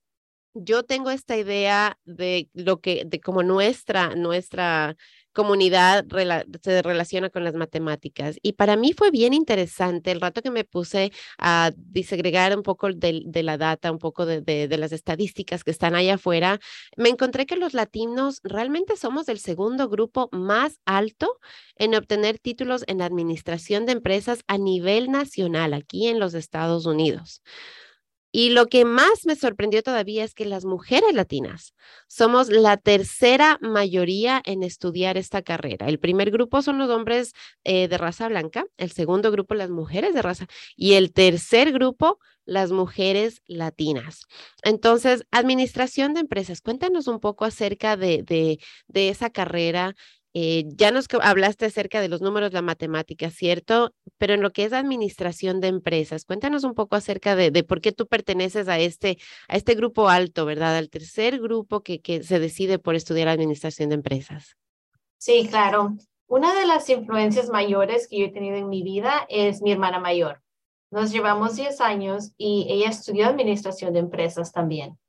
yo 0.53 0.83
tengo 0.83 1.11
esta 1.11 1.37
idea 1.37 1.99
de 2.05 2.49
lo 2.53 2.79
que, 2.79 3.03
de 3.05 3.19
como 3.19 3.43
nuestra, 3.43 4.15
nuestra 4.15 4.95
comunidad 5.37 6.03
se 6.63 6.81
relaciona 6.81 7.29
con 7.29 7.43
las 7.43 7.53
matemáticas. 7.53 8.39
Y 8.41 8.53
para 8.53 8.75
mí 8.75 8.93
fue 8.93 9.11
bien 9.11 9.35
interesante 9.35 10.09
el 10.09 10.19
rato 10.19 10.41
que 10.41 10.49
me 10.49 10.63
puse 10.63 11.11
a 11.37 11.71
disegregar 11.75 12.57
un 12.57 12.63
poco 12.63 12.91
de, 12.91 13.43
la 13.43 13.55
data, 13.59 13.91
un 13.91 13.99
poco 13.99 14.25
de, 14.25 14.41
de, 14.41 14.77
las 14.79 14.91
estadísticas 14.91 15.63
que 15.63 15.69
están 15.69 15.93
allá 15.93 16.15
afuera, 16.15 16.59
me 16.95 17.09
encontré 17.09 17.45
que 17.45 17.55
los 17.55 17.75
latinos 17.75 18.39
realmente 18.43 18.97
somos 18.97 19.29
el 19.29 19.37
segundo 19.37 19.87
grupo 19.89 20.27
más 20.31 20.79
alto 20.85 21.37
en 21.75 21.93
obtener 21.93 22.39
títulos 22.39 22.83
en 22.87 23.03
administración 23.03 23.85
de 23.85 23.91
empresas 23.91 24.39
a 24.47 24.57
nivel 24.57 25.11
nacional 25.11 25.75
aquí 25.75 26.07
en 26.07 26.19
los 26.19 26.33
Estados 26.33 26.87
Unidos. 26.87 27.43
Y 28.31 28.49
lo 28.49 28.67
que 28.67 28.85
más 28.85 29.25
me 29.25 29.35
sorprendió 29.35 29.81
todavía 29.83 30.23
es 30.23 30.33
que 30.33 30.45
las 30.45 30.65
mujeres 30.65 31.13
latinas 31.13 31.73
somos 32.07 32.49
la 32.49 32.77
tercera 32.77 33.57
mayoría 33.61 34.41
en 34.45 34.63
estudiar 34.63 35.17
esta 35.17 35.41
carrera. 35.41 35.87
El 35.87 35.99
primer 35.99 36.31
grupo 36.31 36.61
son 36.61 36.77
los 36.77 36.89
hombres 36.89 37.33
eh, 37.63 37.87
de 37.87 37.97
raza 37.97 38.27
blanca, 38.27 38.65
el 38.77 38.91
segundo 38.91 39.31
grupo 39.31 39.55
las 39.55 39.69
mujeres 39.69 40.13
de 40.13 40.21
raza 40.21 40.47
y 40.75 40.93
el 40.93 41.13
tercer 41.13 41.71
grupo 41.71 42.19
las 42.45 42.71
mujeres 42.71 43.41
latinas. 43.45 44.25
Entonces, 44.63 45.25
administración 45.31 46.13
de 46.13 46.21
empresas, 46.21 46.61
cuéntanos 46.61 47.07
un 47.07 47.19
poco 47.19 47.45
acerca 47.45 47.97
de, 47.97 48.23
de, 48.23 48.59
de 48.87 49.09
esa 49.09 49.29
carrera, 49.29 49.95
eh, 50.39 50.65
ya 50.67 50.91
nos 50.91 51.07
hablaste 51.19 51.65
acerca 51.65 51.99
de 51.99 52.09
los 52.09 52.21
números, 52.21 52.53
la 52.53 52.61
matemática, 52.61 53.31
¿cierto? 53.31 53.95
Pero 54.19 54.35
en 54.35 54.43
lo 54.43 54.51
que 54.51 54.65
es 54.65 54.73
administración 54.73 55.61
de 55.61 55.69
empresas, 55.69 56.25
cuéntanos 56.25 56.63
un 56.63 56.75
poco 56.75 56.95
acerca 56.95 57.35
de, 57.35 57.51
por 57.63 57.81
qué 57.81 57.91
tú 57.91 58.05
perteneces 58.05 58.67
a 58.67 58.77
este, 58.77 59.17
a 59.47 59.55
este 59.55 59.73
grupo 59.73 60.09
alto, 60.09 60.45
¿verdad? 60.45 60.77
Al 60.77 60.91
tercer 60.91 61.39
grupo 61.39 61.81
que, 61.81 62.01
que 62.01 62.21
se 62.21 62.37
decide 62.37 62.77
por 62.77 62.93
estudiar 62.93 63.29
administración 63.29 63.89
de 63.89 63.95
empresas. 63.95 64.55
Sí, 65.17 65.47
claro. 65.49 65.97
Una 66.27 66.53
de 66.53 66.67
las 66.67 66.87
influencias 66.87 67.49
mayores 67.49 68.07
que 68.07 68.19
yo 68.19 68.25
he 68.27 68.31
tenido 68.31 68.57
en 68.57 68.69
mi 68.69 68.83
vida 68.83 69.25
es 69.29 69.63
mi 69.63 69.71
hermana 69.71 69.97
mayor. 69.97 70.43
Nos 70.91 71.11
llevamos 71.11 71.55
10 71.55 71.81
años 71.81 72.33
y 72.37 72.67
ella 72.69 72.89
estudió 72.89 73.25
administración 73.25 73.91
de 73.91 74.01
empresas 74.01 74.51
también, 74.51 74.99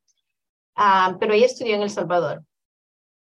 ah, 0.75 1.17
pero 1.19 1.33
ella 1.35 1.45
estudió 1.45 1.75
en 1.75 1.83
El 1.83 1.91
Salvador 1.91 2.43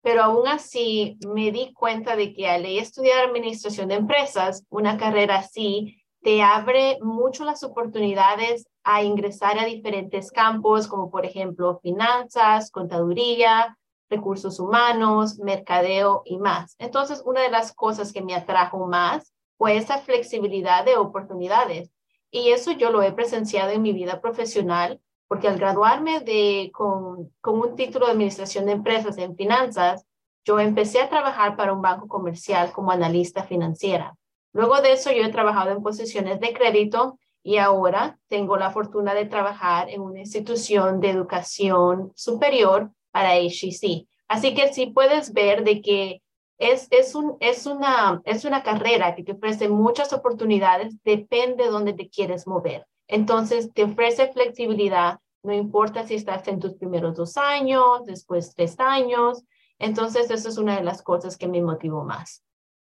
pero 0.03 0.23
aún 0.23 0.49
así 0.49 1.19
me 1.27 1.51
di 1.53 1.73
cuenta 1.73 2.17
de 2.17 2.33
que 2.33 2.49
al 2.49 2.65
estudiar 2.65 3.27
administración 3.27 3.89
de 3.89 3.97
empresas, 3.97 4.65
una 4.71 4.97
carrera 4.97 5.37
así 5.37 6.03
te 6.23 6.43
abre 6.43 6.99
mucho 7.01 7.45
las 7.45 7.63
oportunidades 7.63 8.67
a 8.83 9.03
ingresar 9.03 9.59
a 9.59 9.65
diferentes 9.65 10.31
campos, 10.31 10.87
como 10.87 11.11
por 11.11 11.25
ejemplo 11.25 11.81
finanzas, 11.83 12.71
contaduría, 12.71 13.77
recursos 14.09 14.59
humanos, 14.59 15.39
mercadeo 15.39 16.23
y 16.25 16.39
más. 16.39 16.75
Entonces, 16.79 17.23
una 17.25 17.43
de 17.43 17.51
las 17.51 17.73
cosas 17.73 18.13
que 18.13 18.23
me 18.23 18.35
atrajo 18.35 18.87
más 18.87 19.33
fue 19.57 19.77
esa 19.77 19.99
flexibilidad 19.99 20.85
de 20.85 20.97
oportunidades. 20.97 21.91
Y 22.31 22.51
eso 22.51 22.73
yo 22.73 22.91
lo 22.91 23.03
he 23.03 23.13
presenciado 23.13 23.71
en 23.71 23.83
mi 23.83 23.93
vida 23.93 24.21
profesional 24.21 25.01
porque 25.31 25.47
al 25.47 25.61
graduarme 25.61 26.19
de, 26.19 26.73
con, 26.75 27.33
con 27.41 27.61
un 27.61 27.77
título 27.77 28.07
de 28.07 28.13
administración 28.13 28.67
de 28.67 28.73
empresas 28.73 29.17
en 29.17 29.37
finanzas, 29.37 30.05
yo 30.45 30.59
empecé 30.59 31.01
a 31.01 31.09
trabajar 31.09 31.57
para 31.57 31.73
un 31.73 31.81
banco 31.81 32.09
comercial 32.09 32.73
como 32.73 32.91
analista 32.91 33.45
financiera. 33.45 34.17
Luego 34.53 34.81
de 34.81 34.95
eso, 34.95 35.13
yo 35.13 35.23
he 35.23 35.29
trabajado 35.29 35.71
en 35.71 35.85
posiciones 35.85 36.41
de 36.41 36.53
crédito 36.53 37.17
y 37.45 37.59
ahora 37.59 38.19
tengo 38.27 38.57
la 38.57 38.73
fortuna 38.73 39.15
de 39.15 39.25
trabajar 39.25 39.89
en 39.89 40.01
una 40.01 40.19
institución 40.19 40.99
de 40.99 41.11
educación 41.11 42.11
superior 42.17 42.91
para 43.13 43.37
HEC. 43.37 44.09
Así 44.27 44.53
que 44.53 44.73
sí 44.73 44.87
puedes 44.87 45.33
ver 45.33 45.63
de 45.63 45.81
que 45.81 46.23
es, 46.59 46.89
es, 46.91 47.15
un, 47.15 47.37
es, 47.39 47.67
una, 47.67 48.21
es 48.25 48.45
una 48.45 48.65
carrera 48.65 49.15
que 49.15 49.23
te 49.23 49.33
ofrece 49.35 49.69
muchas 49.69 50.13
oportunidades, 50.13 51.01
depende 51.05 51.63
de 51.63 51.71
dónde 51.71 51.93
te 51.93 52.09
quieres 52.09 52.49
mover. 52.49 52.85
Entonces, 53.11 53.73
te 53.75 53.85
ofrece 53.85 54.33
flexibilidad, 54.33 55.19
no 55.43 55.53
importa 55.53 56.07
si 56.07 56.15
estás 56.15 56.47
en 56.49 56.61
tus 56.61 56.75
primeros 56.75 57.17
dos 57.17 57.37
años, 57.37 58.05
después 58.07 58.55
tres 58.55 58.79
años. 58.79 59.43
Entonces, 59.79 60.31
eso 60.31 60.49
es 60.49 60.59
una 60.59 60.77
de 60.77 60.85
las 60.85 61.03
cosas 61.03 61.37
que 61.37 61.49
me 61.49 61.61
motivó 61.61 62.05
más. 62.05 62.43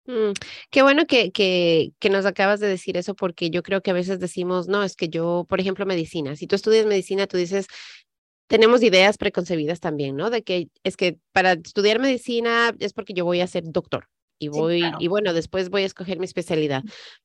Mm, 0.06 0.32
qué 0.70 0.82
bueno 0.82 1.06
que, 1.06 1.30
que, 1.30 1.92
que, 1.98 2.10
nos 2.10 2.26
acabas 2.26 2.60
de 2.60 2.68
decir 2.68 2.96
eso 2.96 3.14
porque 3.14 3.50
yo 3.50 3.62
creo 3.62 3.82
que 3.82 3.90
a 3.90 3.94
veces 3.94 4.18
decimos, 4.18 4.68
no, 4.68 4.82
es 4.82 4.96
que 4.96 5.08
yo, 5.08 5.46
por 5.48 5.60
ejemplo, 5.60 5.86
medicina, 5.86 6.36
si 6.36 6.46
tú 6.46 6.56
estudias 6.56 6.86
medicina, 6.86 7.26
tú 7.26 7.36
dices, 7.36 7.66
tenemos 8.46 8.82
ideas 8.82 9.16
preconcebidas 9.16 9.80
también, 9.80 10.16
¿no? 10.16 10.30
De 10.30 10.42
que 10.42 10.68
es 10.84 10.96
que 10.96 11.18
para 11.32 11.52
estudiar 11.52 11.98
medicina 11.98 12.74
es 12.78 12.92
porque 12.92 13.14
yo 13.14 13.24
voy 13.24 13.40
a 13.40 13.46
ser 13.46 13.64
doctor 13.66 14.08
y 14.38 14.48
voy, 14.48 14.84
y 14.98 15.08
bueno, 15.08 15.32
después 15.32 15.70
voy 15.70 15.82
a 15.82 15.86
escoger 15.86 16.18
mi 16.18 16.26
especialidad. 16.26 16.82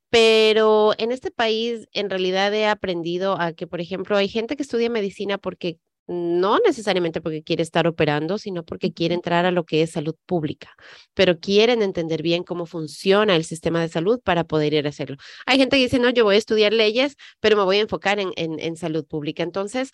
Pero 0.10 0.94
en 0.98 1.12
este 1.12 1.32
país, 1.32 1.88
en 1.94 2.10
realidad 2.10 2.54
he 2.54 2.66
aprendido 2.66 3.40
a 3.40 3.54
que, 3.54 3.68
por 3.68 3.82
ejemplo, 3.82 4.18
hay 4.18 4.28
gente 4.28 4.56
que 4.56 4.64
estudia 4.64 4.90
medicina 4.90 5.38
porque 5.38 5.80
no 6.10 6.58
necesariamente 6.66 7.22
porque 7.22 7.44
quiere 7.44 7.62
estar 7.62 7.86
operando, 7.86 8.40
sino 8.40 8.66
porque 8.66 8.92
quiere 8.92 9.14
entrar 9.14 9.46
a 9.46 9.52
lo 9.52 9.64
que 9.64 9.84
es 9.84 9.92
salud 9.92 10.16
pública, 10.26 10.76
pero 11.14 11.40
quieren 11.40 11.84
entender 11.84 12.24
bien 12.24 12.44
cómo 12.44 12.66
funciona 12.66 13.36
el 13.36 13.46
sistema 13.46 13.80
de 13.82 13.90
salud 13.90 14.20
para 14.24 14.44
poder 14.44 14.74
ir 14.74 14.88
a 14.88 14.90
hacerlo. 14.90 15.18
Hay 15.46 15.60
gente 15.60 15.78
que 15.78 15.84
dice, 15.84 16.00
no, 16.00 16.10
yo 16.10 16.24
voy 16.24 16.36
a 16.36 16.40
estudiar 16.40 16.74
leyes, 16.74 17.16
pero 17.40 17.56
me 17.56 17.64
voy 17.64 17.78
a 17.78 17.82
enfocar 17.82 18.20
en, 18.20 18.32
en, 18.36 18.76
salud 18.76 19.06
pública. 19.06 19.44
Entonces, 19.44 19.92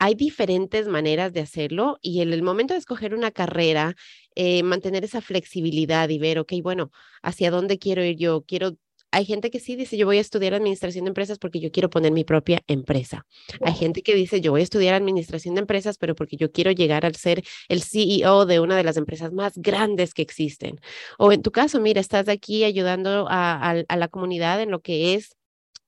hay 0.00 0.16
diferentes 0.16 0.88
maneras 0.88 1.32
de 1.32 1.40
hacerlo 1.40 1.98
y 2.02 2.20
en 2.20 2.32
el 2.32 2.42
momento 2.42 2.74
de 2.74 2.80
escoger 2.80 3.14
una 3.14 3.30
carrera, 3.30 3.94
eh, 4.34 4.62
mantener 4.64 5.04
esa 5.04 5.20
flexibilidad 5.20 6.08
y 6.08 6.18
ver, 6.18 6.40
ok, 6.40 6.52
bueno, 6.62 6.90
¿hacia 7.22 7.52
dónde 7.52 7.78
quiero 7.78 8.04
ir 8.04 8.16
yo? 8.16 8.42
Quiero 8.42 8.76
hay 9.14 9.24
gente 9.24 9.50
que 9.52 9.60
sí 9.60 9.76
dice, 9.76 9.96
yo 9.96 10.06
voy 10.06 10.18
a 10.18 10.20
estudiar 10.20 10.54
administración 10.54 11.04
de 11.04 11.10
empresas 11.10 11.38
porque 11.38 11.60
yo 11.60 11.70
quiero 11.70 11.88
poner 11.88 12.10
mi 12.10 12.24
propia 12.24 12.62
empresa. 12.66 13.26
Hay 13.60 13.74
gente 13.74 14.02
que 14.02 14.12
dice, 14.12 14.40
yo 14.40 14.50
voy 14.50 14.62
a 14.62 14.64
estudiar 14.64 14.94
administración 14.94 15.54
de 15.54 15.60
empresas, 15.60 15.98
pero 15.98 16.16
porque 16.16 16.36
yo 16.36 16.50
quiero 16.50 16.72
llegar 16.72 17.06
al 17.06 17.14
ser 17.14 17.44
el 17.68 17.82
CEO 17.82 18.44
de 18.44 18.58
una 18.58 18.76
de 18.76 18.82
las 18.82 18.96
empresas 18.96 19.32
más 19.32 19.52
grandes 19.56 20.14
que 20.14 20.22
existen. 20.22 20.80
O 21.16 21.30
en 21.30 21.42
tu 21.42 21.52
caso, 21.52 21.80
mira, 21.80 22.00
estás 22.00 22.28
aquí 22.28 22.64
ayudando 22.64 23.26
a, 23.30 23.84
la 23.88 24.08
comunidad 24.08 24.60
en 24.60 24.72
lo 24.72 24.80
que 24.80 25.14
es 25.14 25.36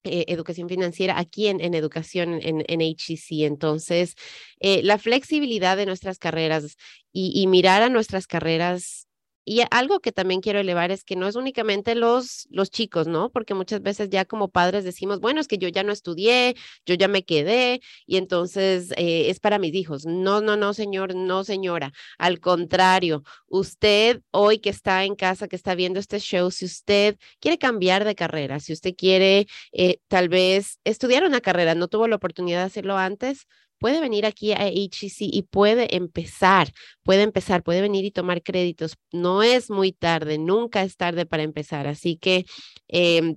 eh, 0.05 0.27
educación 0.29 0.69
financiera 0.69 1.19
aquí 1.19 1.49
en, 1.49 1.61
educación 1.75 2.35
en, 2.41 2.65
en 2.69 2.81
HCC. 2.81 3.45
Entonces, 3.45 4.15
eh, 4.61 4.85
la 4.85 4.99
flexibilidad 4.99 5.77
de 5.77 5.87
nuestras 5.87 6.19
carreras 6.19 6.77
y, 7.13 7.47
mirar 7.49 7.83
a 7.83 7.89
nuestras 7.89 8.27
carreras 8.27 9.06
y 9.49 9.63
algo 9.71 10.01
que 10.01 10.11
también 10.11 10.41
quiero 10.41 10.59
elevar 10.59 10.91
es 10.91 11.05
que 11.05 11.15
no 11.15 11.29
es 11.29 11.37
únicamente 11.37 11.95
los, 11.95 12.49
los 12.51 12.69
chicos, 12.69 13.07
¿no? 13.07 13.31
Porque 13.31 13.55
muchas 13.55 13.81
veces 13.81 14.11
ya 14.11 14.25
como 14.25 14.49
padres 14.49 14.83
decimos, 14.83 15.21
bueno, 15.21 15.41
es 15.41 15.47
que 15.47 15.57
yo 15.57 15.69
ya 15.69 15.85
no 15.85 15.93
estudié, 15.93 16.57
yo 16.85 16.97
ya 16.97 17.07
me 17.07 17.25
quedé 17.25 17.81
y 18.07 18.17
entonces 18.17 18.91
eh, 18.97 19.31
es 19.31 19.39
para 19.39 19.61
mis 19.61 19.73
hijos. 19.75 20.05
No, 20.05 20.41
no, 20.41 20.57
no, 20.57 20.75
señor, 20.75 21.15
no, 21.15 21.45
señora. 21.45 21.93
Al 22.19 22.41
contrario, 22.41 23.23
usted 23.47 24.21
hoy 24.33 24.59
que 24.59 24.71
está 24.71 25.05
en 25.05 25.15
casa, 25.15 25.47
que 25.47 25.57
está 25.57 25.77
viendo 25.77 26.01
este 26.01 26.19
show, 26.19 26.51
si 26.51 26.65
usted 26.65 27.17
quiere 27.39 27.57
cambiar 27.57 28.05
de 28.05 28.17
carrera, 28.17 28.59
si 28.59 28.73
usted 28.73 28.97
quiere 28.97 29.47
eh, 29.71 30.01
tal 30.09 30.29
vez 30.29 30.81
estudiar 30.83 31.25
una 31.25 31.41
carrera, 31.41 31.77
no 31.77 31.87
tuvo 31.87 32.09
la 32.09 32.17
oportunidad 32.17 32.61
de 32.63 32.67
hacerlo 32.67 32.97
antes, 32.97 33.47
puede 33.79 34.01
venir 34.01 34.27
aquí 34.27 34.53
a 34.53 34.67
HCC 34.67 35.23
y 35.33 35.43
puede 35.43 35.97
empezar, 35.97 36.73
puede 37.03 37.23
empezar, 37.23 37.63
puede 37.63 37.81
venir 37.81 38.05
y 38.05 38.11
tomar 38.11 38.43
créditos. 38.43 38.97
No 39.13 39.43
es 39.43 39.71
muy 39.71 39.93
tarde, 39.93 40.39
nunca 40.39 40.83
es 40.83 40.97
tarde 40.97 41.27
para 41.27 41.43
empezar. 41.43 41.87
Así 41.87 42.17
que 42.17 42.47
em, 42.89 43.37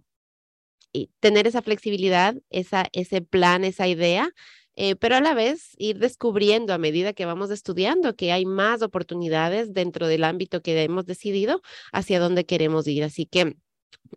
tener 1.20 1.48
esa 1.48 1.62
flexibilidad, 1.62 2.36
esa, 2.50 2.88
ese 2.94 3.22
plan, 3.22 3.64
esa 3.64 3.88
idea. 3.88 4.32
Eh, 4.76 4.96
pero 4.96 5.16
a 5.18 5.22
la 5.22 5.34
vez 5.34 5.72
ir 5.78 6.00
descubriendo 6.00 6.74
a 6.74 6.78
medida 6.78 7.12
que 7.12 7.26
vamos 7.26 7.52
estudiando 7.52 8.16
que 8.16 8.32
hay 8.32 8.46
más 8.46 8.82
oportunidades 8.82 9.74
dentro 9.74 10.08
del 10.08 10.24
ámbito 10.24 10.62
que 10.62 10.82
hemos 10.82 11.06
decidido 11.06 11.62
hacia 11.92 12.20
dónde 12.20 12.46
queremos 12.46 12.88
ir. 12.88 13.04
Así 13.04 13.26
que 13.26 13.58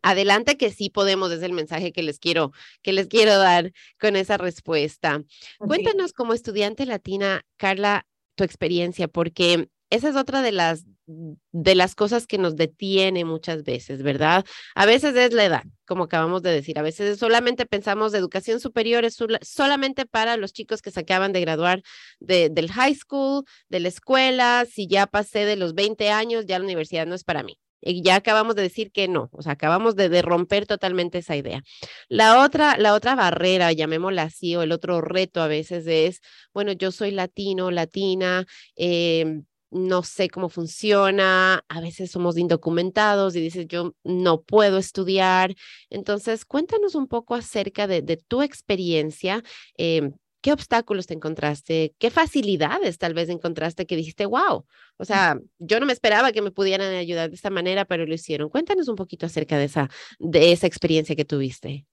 Adelante 0.02 0.57
que 0.57 0.71
sí 0.71 0.91
podemos, 0.91 1.31
es 1.31 1.43
el 1.43 1.52
mensaje 1.52 1.93
que 1.93 2.02
les 2.02 2.19
quiero, 2.19 2.52
que 2.83 2.93
les 2.93 3.07
quiero 3.07 3.38
dar 3.38 3.73
con 4.00 4.17
esa 4.17 4.37
respuesta. 4.37 5.23
Cuéntanos 5.59 6.12
como 6.12 6.35
estudiante 6.35 6.87
latina, 6.87 7.43
Carla, 7.57 8.07
tu 8.35 8.45
experiencia, 8.45 9.09
porque 9.09 9.69
esa 9.91 10.09
es 10.09 10.17
otra 10.17 10.43
de 10.43 10.52
las 10.52 10.85
de 11.07 11.75
las 11.75 11.95
cosas 11.95 12.26
que 12.26 12.38
nos 12.38 12.57
detiene 12.57 13.25
muchas 13.25 13.64
veces, 13.64 14.02
¿verdad? 14.02 14.45
A 14.75 14.87
veces 14.87 15.14
es 15.17 15.33
la 15.33 15.45
edad, 15.45 15.64
como 15.85 16.05
acabamos 16.05 16.43
de 16.43 16.50
decir, 16.50 16.79
a 16.79 16.83
veces 16.83 17.19
solamente 17.19 17.67
pensamos 17.67 18.12
de 18.12 18.19
educación 18.19 18.61
superior 18.61 19.05
es 19.05 19.19
solamente 19.43 20.07
para 20.07 20.37
los 20.37 20.52
chicos 20.52 20.81
que 20.81 20.91
se 20.91 21.00
acaban 21.00 21.33
de 21.33 21.41
graduar 21.41 21.83
de, 22.21 22.49
del 22.50 22.71
high 22.71 22.95
school, 22.95 23.45
de 23.69 23.81
la 23.81 23.88
escuela, 23.88 24.64
si 24.71 24.87
ya 24.87 25.07
pasé 25.07 25.45
de 25.45 25.57
los 25.57 25.75
20 25.75 26.11
años, 26.11 26.47
ya 26.47 26.59
la 26.59 26.64
universidad 26.64 27.07
no 27.07 27.14
es 27.14 27.25
para 27.25 27.43
mí. 27.43 27.59
Ya 27.83 28.17
acabamos 28.17 28.55
de 28.55 28.62
decir 28.62 28.93
que 28.93 29.09
no, 29.09 29.29
o 29.33 29.43
sea, 29.43 29.53
acabamos 29.53 29.97
de, 29.97 30.23
romper 30.23 30.67
totalmente 30.67 31.19
esa 31.19 31.37
idea. 31.37 31.62
La 32.09 32.45
otra, 32.45 32.77
la 32.79 32.95
otra 32.95 33.15
barrera, 33.15 33.73
llamémosla 33.73 34.23
así, 34.25 34.55
o 34.57 34.62
el 34.62 34.73
otro 34.73 35.01
reto 35.01 35.43
a 35.43 35.49
veces 35.49 35.87
es, 35.87 36.21
bueno, 36.55 36.73
yo 36.73 36.93
soy 36.93 37.11
latino, 37.11 37.71
latina, 37.71 38.47
em, 38.77 39.45
no 39.71 40.03
sé 40.03 40.29
cómo 40.29 40.49
funciona, 40.49 41.65
a 41.69 41.81
veces 41.81 42.11
somos 42.11 42.37
indocumentados 42.39 43.35
y 43.35 43.41
dices, 43.41 43.67
yo 43.67 43.95
no 44.04 44.43
puedo 44.43 44.78
estudiar. 44.78 45.54
Entonces, 45.91 46.45
cuéntanos 46.45 46.95
un 46.95 47.09
poco 47.09 47.35
acerca 47.35 47.87
de, 47.87 48.02
tu 48.28 48.43
experiencia. 48.43 49.43
Em, 49.76 50.13
¿Qué 50.43 50.52
obstáculos 50.52 51.07
te 51.07 51.15
encontraste? 51.15 51.95
¿Qué 51.99 52.11
facilidades 52.11 52.99
tal 52.99 53.15
vez 53.15 53.28
encontraste 53.28 53.87
que 53.87 53.95
dijiste, 53.95 54.26
wow? 54.26 54.67
O 54.99 55.05
sea, 55.05 55.39
yo 55.59 55.78
no 55.78 55.87
me 55.87 55.93
esperaba 55.93 56.33
que 56.33 56.43
me 56.43 56.50
pudieran 56.50 56.93
ayudar 56.95 57.31
de 57.31 57.37
esta 57.37 57.49
manera, 57.49 57.85
pero 57.85 58.05
lo 58.05 58.13
hicieron. 58.13 58.49
Cuéntanos 58.49 58.89
un 58.89 58.97
poquito 58.97 59.25
acerca 59.25 59.57
de 59.57 59.65
esa, 59.65 59.89
de 60.19 60.50
esa 60.50 60.67
experiencia 60.67 61.15
que 61.15 61.25
tuviste. 61.25 61.87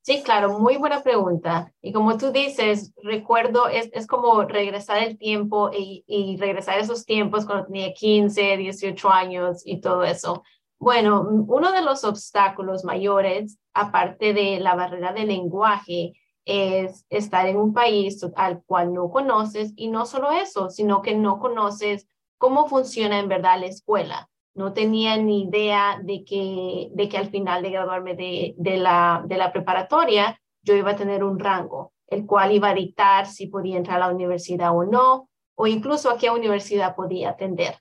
Sí, 0.00 0.22
claro, 0.24 0.58
muy 0.58 0.78
buena 0.78 1.04
pregunta. 1.04 1.72
Y 1.80 1.92
como 1.92 2.18
tú 2.18 2.32
dices, 2.32 2.92
recuerdo, 3.04 3.68
es, 3.68 3.88
es 3.92 4.08
como 4.08 4.42
regresar 4.42 5.00
el 5.00 5.16
tiempo 5.16 5.70
y, 5.72 6.02
y 6.08 6.36
regresar 6.38 6.80
esos 6.80 7.04
tiempos 7.04 7.46
cuando 7.46 7.66
tenía 7.66 7.94
15, 7.94 8.56
18 8.56 9.08
años 9.10 9.62
y 9.64 9.80
todo 9.80 10.02
eso. 10.02 10.42
Bueno, 10.80 11.28
uno 11.46 11.70
de 11.70 11.82
los 11.82 12.02
obstáculos 12.02 12.82
mayores, 12.82 13.60
aparte 13.72 14.34
de 14.34 14.58
la 14.58 14.74
barrera 14.74 15.12
del 15.12 15.28
lenguaje, 15.28 16.14
es 16.44 17.06
estar 17.10 17.46
en 17.46 17.56
un 17.56 17.72
país 17.72 18.24
al 18.36 18.62
cual 18.64 18.92
no 18.92 19.10
conoces 19.10 19.72
y 19.76 19.88
no 19.88 20.06
solo 20.06 20.32
eso, 20.32 20.70
sino 20.70 21.02
que 21.02 21.14
no 21.14 21.38
conoces 21.38 22.08
cómo 22.38 22.66
funciona 22.66 23.18
en 23.18 23.28
verdad 23.28 23.60
la 23.60 23.66
escuela. 23.66 24.28
No 24.54 24.72
tenía 24.72 25.16
ni 25.16 25.44
idea 25.44 26.00
de 26.02 26.24
que, 26.24 26.88
de 26.92 27.08
que 27.08 27.18
al 27.18 27.28
final 27.30 27.62
de 27.62 27.70
graduarme 27.70 28.14
de, 28.14 28.54
de, 28.58 28.76
la, 28.76 29.22
de 29.26 29.36
la 29.36 29.52
preparatoria 29.52 30.38
yo 30.62 30.74
iba 30.74 30.90
a 30.90 30.96
tener 30.96 31.24
un 31.24 31.38
rango, 31.38 31.92
el 32.08 32.26
cual 32.26 32.52
iba 32.52 32.70
a 32.70 32.74
dictar 32.74 33.26
si 33.26 33.46
podía 33.46 33.76
entrar 33.76 34.02
a 34.02 34.06
la 34.08 34.14
universidad 34.14 34.76
o 34.76 34.84
no, 34.84 35.28
o 35.54 35.66
incluso 35.66 36.10
a 36.10 36.18
qué 36.18 36.30
universidad 36.30 36.94
podía 36.94 37.30
atender. 37.30 37.76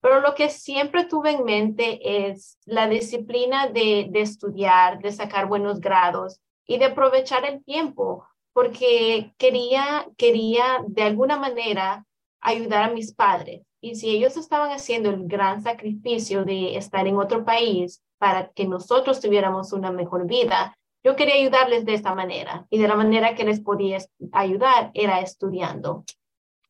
Pero 0.00 0.20
lo 0.20 0.34
que 0.34 0.48
siempre 0.48 1.04
tuve 1.04 1.32
en 1.32 1.44
mente 1.44 2.28
es 2.28 2.58
la 2.64 2.88
disciplina 2.88 3.66
de, 3.66 4.08
de 4.10 4.20
estudiar, 4.20 5.00
de 5.00 5.12
sacar 5.12 5.46
buenos 5.46 5.80
grados, 5.80 6.40
y 6.68 6.78
de 6.78 6.84
aprovechar 6.84 7.44
el 7.46 7.64
tiempo, 7.64 8.24
porque 8.52 9.32
quería, 9.38 10.06
quería 10.16 10.84
de 10.86 11.02
alguna 11.02 11.36
manera 11.36 12.06
ayudar 12.40 12.84
a 12.84 12.92
mis 12.92 13.12
padres. 13.14 13.62
Y 13.80 13.96
si 13.96 14.10
ellos 14.10 14.36
estaban 14.36 14.70
haciendo 14.70 15.10
el 15.10 15.26
gran 15.26 15.62
sacrificio 15.62 16.44
de 16.44 16.76
estar 16.76 17.06
en 17.06 17.16
otro 17.16 17.44
país 17.44 18.02
para 18.18 18.50
que 18.50 18.66
nosotros 18.66 19.20
tuviéramos 19.20 19.72
una 19.72 19.90
mejor 19.90 20.26
vida, 20.26 20.76
yo 21.02 21.16
quería 21.16 21.36
ayudarles 21.36 21.86
de 21.86 21.94
esta 21.94 22.14
manera. 22.14 22.66
Y 22.70 22.78
de 22.78 22.88
la 22.88 22.96
manera 22.96 23.34
que 23.34 23.44
les 23.44 23.60
podía 23.60 23.98
ayudar 24.32 24.90
era 24.94 25.20
estudiando. 25.20 26.04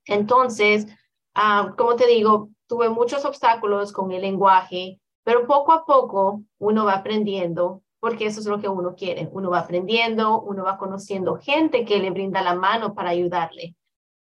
Entonces, 0.07 0.87
ah, 1.35 1.75
como 1.77 1.97
te 1.97 2.07
digo, 2.07 2.51
tuve 2.69 2.89
muchos 2.89 3.25
obstáculos 3.25 3.93
con 3.93 4.13
el 4.13 4.23
lenguaje, 4.23 5.01
pero 5.25 5.47
poco 5.47 5.73
a 5.73 5.85
poco 5.85 6.43
uno 6.59 6.85
va 6.85 6.95
aprendiendo 6.95 7.83
porque 8.01 8.27
eso 8.27 8.41
es 8.41 8.47
lo 8.47 8.61
que 8.61 8.69
uno 8.69 8.95
quiere. 8.95 9.29
Uno 9.33 9.51
va 9.51 9.61
aprendiendo, 9.61 10.41
uno 10.41 10.65
va 10.65 10.79
conociendo 10.79 11.37
gente 11.37 11.85
que 11.85 11.99
le 11.99 12.11
brinda 12.11 12.43
la 12.43 12.55
mano 12.55 12.95
para 12.95 13.11
ayudarle. 13.11 13.75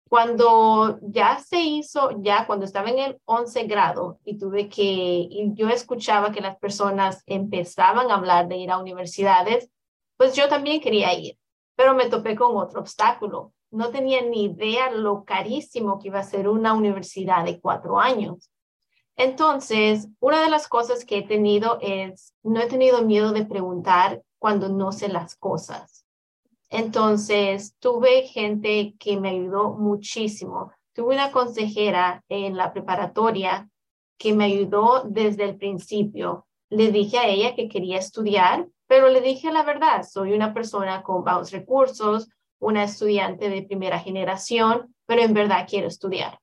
Cuando 0.09 0.99
ya 1.03 1.39
se 1.39 1.61
hizo, 1.61 2.23
ya 2.23 2.47
cuando 2.47 2.65
estaba 2.65 2.89
en 2.89 2.99
el 2.99 3.21
11 3.27 3.65
grado 3.65 4.19
y 4.25 4.39
tuve 4.39 4.69
que, 4.69 4.83
y 4.83 5.53
yo 5.55 5.69
escuchaba 5.69 6.33
que 6.33 6.41
las 6.41 6.57
personas 6.57 7.23
empezaban 7.27 8.11
a 8.11 8.15
hablar 8.15 8.49
de 8.49 8.57
ir 8.57 8.71
a 8.71 8.79
universidades, 8.79 9.71
pues 10.17 10.35
yo 10.35 10.49
también 10.49 10.81
quería 10.81 11.13
ir, 11.13 11.39
pero 11.77 11.95
me 11.95 12.09
topé 12.09 12.37
con 12.37 12.57
otro 12.57 12.81
obstáculo. 12.81 13.53
No 13.71 13.91
tenía 13.91 14.23
ni 14.23 14.45
idea 14.45 14.91
lo 14.91 15.25
carísimo 15.25 15.99
que 15.99 16.09
iba 16.09 16.21
a 16.21 16.25
ser 16.25 16.49
una 16.49 16.73
universidad 16.73 17.45
de 17.45 17.61
cuatro 17.61 18.01
años. 18.01 18.51
Entonces, 19.19 20.07
una 20.21 20.41
de 20.41 20.49
las 20.49 20.69
cosas 20.69 21.05
que 21.05 21.19
he 21.19 21.23
tenido 21.23 21.79
es, 21.83 22.35
no 22.45 22.61
he 22.61 22.67
tenido 22.67 23.03
miedo 23.03 23.33
de 23.33 23.45
preguntar 23.45 24.23
cuando 24.39 24.69
no 24.69 24.93
sé 24.93 25.09
las 25.09 25.35
cosas. 25.35 26.07
Entonces, 26.71 27.75
tuve 27.81 28.29
gente 28.29 28.95
que 28.97 29.19
me 29.19 29.31
ayudó 29.31 29.71
muchísimo. 29.71 30.71
Tuve 30.93 31.15
una 31.15 31.33
consejera 31.33 32.23
en 32.29 32.57
la 32.57 32.73
preparatoria 32.73 33.69
que 34.19 34.33
me 34.35 34.45
ayudó 34.45 35.03
desde 35.05 35.45
el 35.45 35.57
principio. 35.57 36.47
Le 36.71 36.93
dije 36.93 37.19
a 37.19 37.27
ella 37.27 37.57
que 37.57 37.69
quería 37.69 37.99
estudiar, 37.99 38.69
pero 38.87 39.09
le 39.09 39.21
dije 39.21 39.51
la 39.51 39.65
verdad, 39.65 40.05
soy 40.09 40.33
una 40.33 40.55
persona 40.55 41.03
con 41.03 41.25
bajos 41.25 41.51
recursos, 41.51 42.29
una 42.61 42.85
estudiante 42.85 43.51
de 43.51 43.63
primera 43.63 43.99
generación, 43.99 44.95
pero 45.07 45.23
en 45.23 45.35
verdad 45.35 45.67
quiero 45.69 45.89
estudiar. 45.89 46.39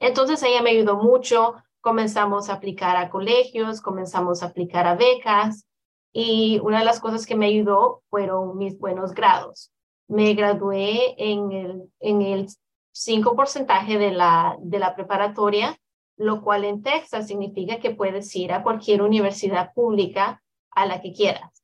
Entonces 0.00 0.42
ella 0.42 0.62
me 0.62 0.70
ayudó 0.70 0.96
mucho, 0.96 1.54
comenzamos 1.86 2.50
a 2.50 2.54
aplicar 2.54 2.96
a 2.96 3.10
colegios, 3.10 3.80
comenzamos 3.80 4.42
a 4.42 4.46
aplicar 4.46 4.88
a 4.88 4.96
becas 4.96 5.68
y 6.12 6.58
una 6.64 6.80
de 6.80 6.84
las 6.84 6.98
cosas 6.98 7.26
que 7.26 7.36
me 7.36 7.46
ayudó 7.46 8.02
fueron 8.10 8.58
mis 8.58 8.76
buenos 8.76 9.14
grados. 9.14 9.70
Me 10.08 10.34
gradué 10.34 11.14
en 11.16 11.52
el, 11.52 11.92
en 12.00 12.22
el 12.22 12.48
5% 12.92 13.98
de 14.00 14.10
la, 14.10 14.56
de 14.58 14.80
la 14.80 14.96
preparatoria, 14.96 15.78
lo 16.16 16.42
cual 16.42 16.64
en 16.64 16.82
Texas 16.82 17.28
significa 17.28 17.78
que 17.78 17.94
puedes 17.94 18.34
ir 18.34 18.52
a 18.52 18.64
cualquier 18.64 19.00
universidad 19.00 19.72
pública 19.72 20.42
a 20.72 20.86
la 20.86 21.00
que 21.00 21.12
quieras. 21.12 21.62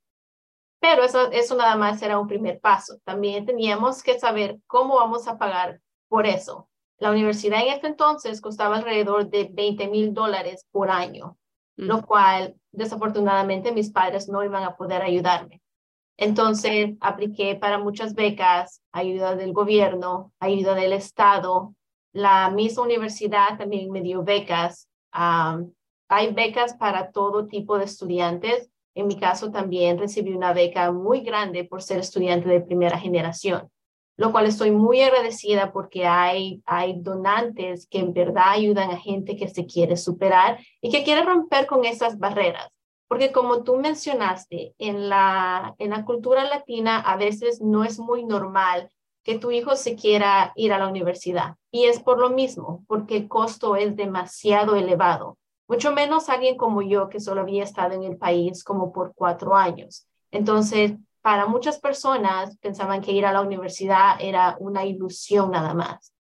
Pero 0.79 1.03
eso, 1.03 1.31
eso 1.33 1.57
nada 1.57 1.75
más 1.75 2.01
era 2.01 2.17
un 2.17 2.29
primer 2.29 2.61
paso. 2.61 2.97
También 3.03 3.45
teníamos 3.45 4.01
que 4.01 4.17
saber 4.17 4.57
cómo 4.67 4.95
vamos 4.95 5.27
a 5.27 5.37
pagar 5.37 5.81
por 6.07 6.25
eso. 6.25 6.69
La 7.03 7.11
universidad 7.11 7.61
en 7.61 7.73
este 7.73 7.87
entonces 7.87 8.39
costaba 8.39 8.77
alrededor 8.77 9.29
de 9.29 9.49
20 9.51 9.89
mil 9.89 10.13
dólares 10.13 10.65
por 10.71 10.89
año, 10.89 11.37
lo 11.75 12.01
cual 12.01 12.55
desafortunadamente 12.71 13.73
mis 13.73 13.91
padres 13.91 14.29
no 14.29 14.41
iban 14.41 14.63
a 14.63 14.77
poder 14.77 15.01
ayudarme. 15.01 15.61
Entonces 16.15 16.95
apliqué 17.01 17.55
para 17.55 17.77
muchas 17.77 18.15
becas, 18.15 18.81
ayuda 18.93 19.35
del 19.35 19.51
gobierno, 19.51 20.31
ayuda 20.39 20.75
del 20.75 20.93
Estado. 20.93 21.75
La 22.13 22.49
misma 22.49 22.83
universidad 22.83 23.57
también 23.57 23.91
me 23.91 23.99
dio 23.99 24.23
becas. 24.23 24.87
hay 25.11 26.33
becas 26.33 26.73
para 26.75 27.11
todo 27.11 27.47
tipo 27.47 27.77
de 27.77 27.83
estudiantes. 27.83 28.69
En 28.95 29.07
mi 29.07 29.19
caso 29.19 29.51
también 29.51 29.97
recibí 29.97 30.31
una 30.31 30.53
beca 30.53 30.89
muy 30.93 31.19
grande 31.19 31.65
por 31.65 31.81
ser 31.81 31.99
estudiante 31.99 32.47
de 32.47 32.61
primera 32.61 32.97
generación, 32.97 33.69
lo 34.15 34.31
cual 34.31 34.45
estoy 34.45 34.71
muy 34.71 35.01
agradecida 35.01 35.71
porque 35.71 36.05
hay, 36.05 36.61
hay 36.65 36.95
donantes 36.97 37.87
que 37.87 37.99
en 37.99 38.13
verdad 38.13 38.49
ayudan 38.49 38.91
a 38.91 38.97
gente 38.97 39.35
que 39.35 39.47
se 39.47 39.65
quiere 39.65 39.97
superar 39.97 40.59
y 40.81 40.91
que 40.91 41.03
quiere 41.03 41.23
romper 41.23 41.65
con 41.65 41.85
esas 41.85 42.19
barreras. 42.19 42.67
Porque 43.07 43.31
como 43.31 43.63
tú 43.63 43.77
mencionaste, 43.77 44.73
en 44.77 45.09
la, 45.09 45.75
en 45.77 45.91
la 45.91 46.05
cultura 46.05 46.43
latina 46.45 46.99
a 46.99 47.17
veces 47.17 47.61
no 47.61 47.83
es 47.83 47.99
muy 47.99 48.23
normal 48.23 48.89
que 49.23 49.39
tu 49.39 49.51
hijo 49.51 49.75
se 49.75 49.95
quiera 49.95 50.51
ir 50.55 50.73
a 50.73 50.79
la 50.79 50.87
universidad. 50.87 51.55
Y 51.71 51.85
es 51.85 51.99
por 51.99 52.19
lo 52.19 52.29
mismo, 52.29 52.83
porque 52.87 53.17
el 53.17 53.27
costo 53.27 53.75
es 53.75 53.95
demasiado 53.95 54.75
elevado. 54.75 55.37
Mucho 55.67 55.91
menos 55.93 56.29
alguien 56.29 56.57
como 56.57 56.81
yo 56.81 57.09
que 57.09 57.19
solo 57.19 57.41
había 57.41 57.63
estado 57.63 57.93
en 57.93 58.03
el 58.03 58.17
país 58.17 58.63
como 58.63 58.91
por 58.91 59.13
cuatro 59.15 59.55
años. 59.55 60.05
Entonces, 60.29 60.93
para 61.23 61.47
muchas 61.47 61.79
personas 61.79 62.57
pensaban 62.57 63.01
que 63.01 63.13
ir 63.13 63.25
a 63.25 63.31
la 63.31 63.41
universidad 63.41 64.17
era 64.19 64.57
una 64.59 64.85
ilusión 64.85 65.51
nada 65.51 65.73
más. 65.73 66.13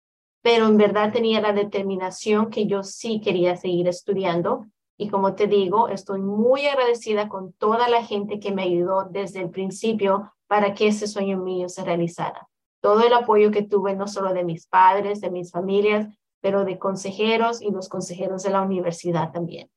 Pero 0.43 0.67
en 0.67 0.77
verdad 0.77 1.11
tenía 1.11 1.41
la 1.41 1.53
determinación 1.53 2.51
que 2.51 2.67
yo 2.67 2.83
sí 2.83 3.19
quería 3.19 3.57
seguir 3.57 3.87
estudiando 3.87 4.67
y 4.97 5.09
como 5.09 5.33
te 5.33 5.47
digo, 5.47 5.87
estoy 5.87 6.21
muy 6.21 6.67
agradecida 6.67 7.27
con 7.27 7.53
toda 7.53 7.89
la 7.89 8.05
gente 8.05 8.39
que 8.39 8.51
me 8.51 8.61
ayudó 8.61 9.07
desde 9.09 9.41
el 9.41 9.49
principio 9.49 10.31
para 10.45 10.75
que 10.75 10.89
ese 10.89 11.07
sueño 11.07 11.39
mío 11.39 11.67
se 11.67 11.83
realizara. 11.83 12.47
Todo 12.79 13.01
el 13.01 13.13
apoyo 13.13 13.49
que 13.49 13.63
tuve, 13.63 13.95
no 13.95 14.07
solo 14.07 14.31
de 14.33 14.43
mis 14.43 14.67
padres, 14.67 15.19
de 15.19 15.31
mis 15.31 15.51
familias, 15.51 16.07
pero 16.41 16.63
de 16.63 16.77
consejeros 16.77 17.63
y 17.63 17.71
los 17.71 17.89
consejeros 17.89 18.43
de 18.43 18.51
la 18.51 18.61
universidad 18.61 19.31
también. 19.31 19.71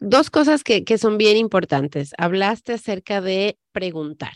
Dos 0.00 0.30
cosas 0.30 0.64
que, 0.64 0.84
que 0.84 0.98
son 0.98 1.18
bien 1.18 1.36
importantes. 1.36 2.12
Hablaste 2.18 2.74
acerca 2.74 3.20
de 3.20 3.58
preguntar, 3.72 4.32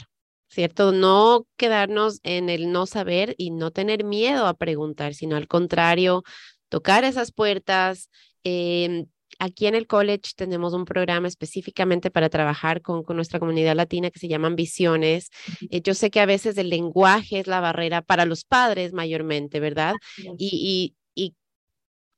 ¿cierto? 0.48 0.92
No 0.92 1.46
quedarnos 1.56 2.20
en 2.22 2.48
el 2.48 2.72
no 2.72 2.86
saber 2.86 3.34
y 3.38 3.50
no 3.50 3.70
tener 3.70 4.04
miedo 4.04 4.46
a 4.46 4.54
preguntar, 4.54 5.14
sino 5.14 5.36
al 5.36 5.48
contrario, 5.48 6.22
tocar 6.68 7.04
esas 7.04 7.32
puertas, 7.32 8.08
eh, 8.44 9.06
Aquí 9.40 9.66
en 9.66 9.76
el 9.76 9.86
college 9.86 10.32
tenemos 10.34 10.74
un 10.74 10.84
programa 10.84 11.28
específicamente 11.28 12.10
para 12.10 12.28
trabajar 12.28 12.82
con, 12.82 13.04
con 13.04 13.14
nuestra 13.14 13.38
comunidad 13.38 13.76
latina 13.76 14.10
que 14.10 14.18
se 14.18 14.26
llaman 14.26 14.56
Visiones. 14.56 15.30
Eh, 15.70 15.80
yo 15.80 15.94
sé 15.94 16.10
que 16.10 16.20
a 16.20 16.26
veces 16.26 16.58
el 16.58 16.70
lenguaje 16.70 17.38
es 17.38 17.46
la 17.46 17.60
barrera 17.60 18.02
para 18.02 18.24
los 18.24 18.44
padres 18.44 18.92
mayormente, 18.92 19.60
¿verdad? 19.60 19.94
Y, 20.38 20.94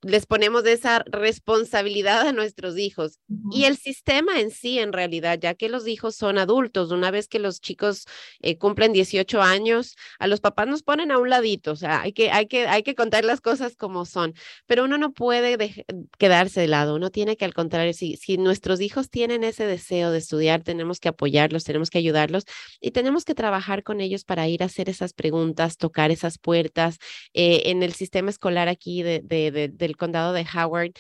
les 0.02 0.26
ponemos 0.26 0.64
esa 0.66 1.04
responsabilidad 1.06 2.26
a 2.26 2.32
nuestros 2.32 2.78
hijos 2.78 3.18
y 3.50 3.64
el 3.64 3.76
sistema 3.76 4.40
en 4.40 4.50
sí, 4.50 4.78
en 4.78 4.92
realidad, 4.92 5.38
ya 5.40 5.54
que 5.54 5.68
los 5.68 5.86
hijos 5.86 6.16
son 6.16 6.38
adultos, 6.38 6.90
una 6.90 7.10
vez 7.10 7.28
que 7.28 7.38
los 7.38 7.60
chicos 7.60 8.06
eh, 8.40 8.56
cumplen 8.56 8.92
18 8.92 9.42
años, 9.42 9.96
a 10.18 10.26
los 10.26 10.40
papás 10.40 10.68
nos 10.68 10.82
ponen 10.82 11.10
a 11.10 11.18
un 11.18 11.28
ladito, 11.28 11.72
o 11.72 11.76
sea, 11.76 12.00
hay 12.00 12.12
que, 12.12 12.30
hay 12.30 12.46
que, 12.46 12.66
hay 12.66 12.82
que 12.82 12.94
contar 12.94 13.24
las 13.24 13.40
cosas 13.40 13.76
como 13.76 14.06
son, 14.06 14.34
pero 14.66 14.84
uno 14.84 14.96
no 14.96 15.12
puede 15.12 15.84
quedarse 16.18 16.60
de 16.60 16.68
lado, 16.68 16.94
uno 16.94 17.10
tiene 17.10 17.36
que 17.36 17.44
al 17.44 17.54
contrario, 17.54 17.92
si, 17.92 18.16
si 18.16 18.38
nuestros 18.38 18.80
hijos 18.80 19.10
tienen 19.10 19.44
ese 19.44 19.66
deseo 19.66 20.10
de 20.10 20.18
estudiar, 20.18 20.62
tenemos 20.62 20.98
que 20.98 21.08
apoyarlos, 21.08 21.64
tenemos 21.64 21.90
que 21.90 21.98
ayudarlos 21.98 22.44
y 22.80 22.92
tenemos 22.92 23.24
que 23.24 23.34
trabajar 23.34 23.82
con 23.82 24.00
ellos 24.00 24.24
para 24.24 24.48
ir 24.48 24.62
a 24.62 24.66
hacer 24.66 24.88
esas 24.88 25.12
preguntas, 25.12 25.76
tocar 25.76 26.10
esas 26.10 26.38
puertas. 26.38 26.98
Eh, 27.34 27.62
en 27.66 27.82
el 27.82 27.92
sistema 27.92 28.30
escolar 28.30 28.68
aquí 28.68 29.02
de, 29.02 29.20
de, 29.20 29.50
de 29.50 29.68
el 29.90 29.96
condado 29.96 30.32
de 30.32 30.46
Howard 30.54 30.92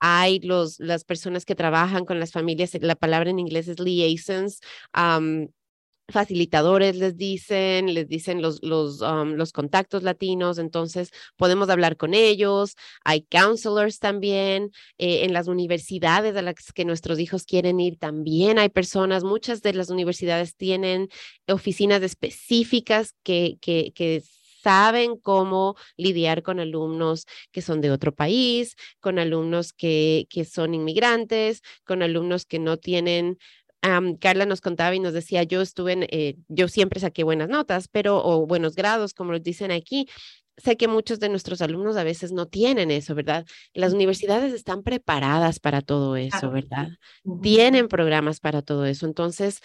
hay 0.00 0.40
los, 0.40 0.78
las 0.78 1.04
personas 1.04 1.44
que 1.44 1.54
trabajan 1.54 2.04
con 2.04 2.20
las 2.20 2.32
familias, 2.32 2.70
la 2.80 2.94
palabra 2.94 3.30
en 3.30 3.38
inglés 3.38 3.68
es 3.68 3.80
liaisons, 3.80 4.60
facilitadores 6.10 6.96
les 6.96 7.16
dicen, 7.16 7.92
les 7.92 8.08
dicen 8.08 8.40
los, 8.40 8.62
los, 8.62 9.00
los 9.00 9.52
contactos 9.52 10.02
latinos, 10.02 10.58
entonces 10.58 11.10
podemos 11.36 11.68
hablar 11.68 11.96
con 11.96 12.14
ellos, 12.14 12.76
hay 13.04 13.22
counselors 13.22 13.98
también, 13.98 14.70
eh, 14.96 15.24
en 15.24 15.32
las 15.34 15.48
universidades 15.48 16.34
a 16.36 16.42
las 16.42 16.72
que 16.74 16.86
nuestros 16.86 17.18
hijos 17.18 17.44
quieren 17.44 17.78
ir 17.78 17.98
también 17.98 18.58
hay 18.58 18.70
personas, 18.70 19.22
muchas 19.22 19.60
de 19.60 19.74
las 19.74 19.90
universidades 19.90 20.56
tienen 20.56 21.08
oficinas 21.46 22.02
específicas 22.02 23.14
que, 23.22 23.58
que, 23.60 23.92
que 23.94 24.22
saben 24.62 25.16
cómo 25.16 25.76
lidiar 25.96 26.42
con 26.42 26.60
alumnos 26.60 27.26
que 27.52 27.62
son 27.62 27.80
de 27.80 27.90
otro 27.90 28.14
país, 28.14 28.76
con 29.00 29.18
alumnos 29.18 29.72
que, 29.72 30.26
que 30.30 30.44
son 30.44 30.74
inmigrantes, 30.74 31.62
con 31.84 32.02
alumnos 32.02 32.44
que 32.44 32.58
no 32.58 32.76
tienen 32.76 33.38
Carla 34.20 34.46
nos 34.46 34.60
contaba 34.60 34.94
y 34.94 35.00
nos 35.00 35.12
decía, 35.12 35.42
yo 35.44 35.60
estuve 35.60 35.92
en, 35.92 36.06
eh, 36.10 36.36
yo 36.48 36.68
siempre 36.68 37.00
saqué 37.00 37.22
buenas 37.24 37.48
notas, 37.48 37.88
pero, 37.88 38.22
o 38.24 38.46
buenos 38.46 38.74
grados, 38.74 39.14
como 39.14 39.32
los 39.32 39.42
dicen 39.42 39.70
aquí. 39.70 40.08
Sé 40.56 40.76
que 40.76 40.88
muchos 40.88 41.20
de 41.20 41.28
nuestros 41.28 41.62
alumnos 41.62 41.96
a 41.96 42.02
veces 42.02 42.32
no 42.32 42.46
tienen 42.46 42.90
eso, 42.90 43.14
¿verdad? 43.14 43.46
Las 43.74 43.92
universidades 43.92 44.52
están 44.52 44.82
preparadas 44.82 45.60
para 45.60 45.82
todo 45.82 46.16
eso, 46.16 46.50
¿verdad? 46.50 46.88
Tienen 47.42 47.86
programas 47.86 48.40
para 48.40 48.60
todo 48.60 48.84
eso. 48.84 49.06
Entonces, 49.06 49.60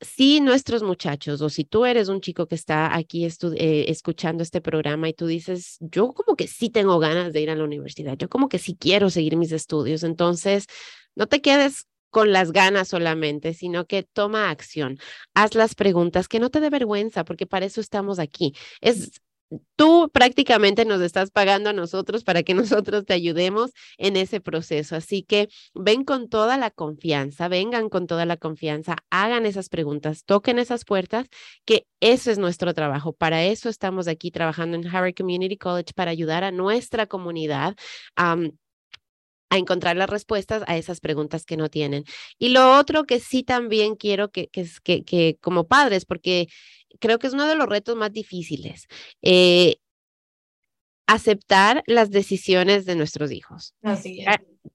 si 0.00 0.40
nuestros 0.40 0.82
muchachos 0.82 1.40
o 1.42 1.50
si 1.50 1.64
tú 1.64 1.84
eres 1.84 2.08
un 2.08 2.20
chico 2.20 2.46
que 2.46 2.54
está 2.54 2.96
aquí 2.96 3.24
eh, 3.26 3.84
escuchando 3.88 4.42
este 4.42 4.60
programa 4.60 5.08
y 5.08 5.12
tú 5.14 5.26
dices, 5.26 5.76
yo 5.80 6.12
como 6.12 6.36
que 6.36 6.46
sí 6.48 6.70
tengo 6.70 6.98
ganas 6.98 7.32
de 7.32 7.40
ir 7.42 7.50
a 7.50 7.54
la 7.54 7.64
universidad, 7.64 8.16
yo 8.16 8.28
como 8.28 8.48
que 8.48 8.58
sí 8.58 8.76
quiero 8.78 9.10
seguir 9.10 9.36
mis 9.36 9.52
estudios, 9.52 10.02
entonces 10.02 10.66
no 11.14 11.26
te 11.26 11.40
quedes 11.42 11.86
con 12.10 12.32
las 12.32 12.52
ganas 12.52 12.88
solamente, 12.88 13.54
sino 13.54 13.86
que 13.86 14.02
toma 14.02 14.50
acción, 14.50 14.98
haz 15.34 15.54
las 15.54 15.74
preguntas, 15.74 16.28
que 16.28 16.40
no 16.40 16.50
te 16.50 16.60
dé 16.60 16.70
vergüenza, 16.70 17.24
porque 17.24 17.46
para 17.46 17.66
eso 17.66 17.80
estamos 17.80 18.18
aquí. 18.18 18.54
Es 18.80 19.20
tú 19.76 20.10
prácticamente 20.12 20.84
nos 20.84 21.00
estás 21.00 21.30
pagando 21.30 21.70
a 21.70 21.72
nosotros 21.72 22.24
para 22.24 22.42
que 22.42 22.54
nosotros 22.84 23.04
te 23.04 23.14
ayudemos 23.14 23.72
en 23.98 24.16
ese 24.16 24.40
proceso. 24.40 24.96
Así 24.96 25.22
que 25.22 25.48
ven 25.74 26.04
con 26.04 26.28
toda 26.28 26.56
la 26.56 26.70
confianza, 26.70 27.48
vengan 27.48 27.88
con 27.88 28.06
toda 28.06 28.26
la 28.26 28.36
confianza, 28.36 28.96
hagan 29.10 29.46
esas 29.46 29.68
preguntas, 29.68 30.24
toquen 30.24 30.58
esas 30.58 30.84
puertas, 30.84 31.28
que 31.64 31.86
eso 32.00 32.30
es 32.30 32.38
nuestro 32.38 32.74
trabajo. 32.74 33.12
Para 33.12 33.44
eso 33.44 33.68
estamos 33.68 34.08
aquí 34.08 34.30
trabajando 34.30 34.76
en 34.76 34.86
Harvard 34.86 35.14
Community 35.16 35.56
College, 35.56 35.92
para 35.94 36.10
ayudar 36.10 36.44
a 36.44 36.52
nuestra 36.52 37.06
comunidad. 37.06 37.76
a 39.52 39.58
encontrar 39.58 39.96
las 39.96 40.08
respuestas 40.08 40.62
a 40.68 40.76
esas 40.76 41.00
preguntas 41.00 41.44
que 41.44 41.56
no 41.56 41.68
tienen. 41.68 42.04
Y 42.38 42.50
lo 42.50 42.78
otro 42.78 43.04
que 43.04 43.18
sí 43.18 43.42
también 43.42 43.96
quiero 43.96 44.30
que, 44.30 44.46
que, 44.48 44.64
que, 44.84 45.02
que 45.02 45.38
como 45.40 45.66
padres, 45.66 46.04
porque 46.04 46.46
creo 47.00 47.18
que 47.18 47.26
es 47.26 47.32
uno 47.32 47.46
de 47.46 47.56
los 47.56 47.68
retos 47.68 47.96
más 47.96 48.12
difíciles. 48.12 48.86
Eh, 49.22 49.76
aceptar 51.06 51.82
las 51.86 52.10
decisiones 52.10 52.84
de 52.84 52.94
nuestros 52.94 53.32
hijos. 53.32 53.74
Así 53.82 54.24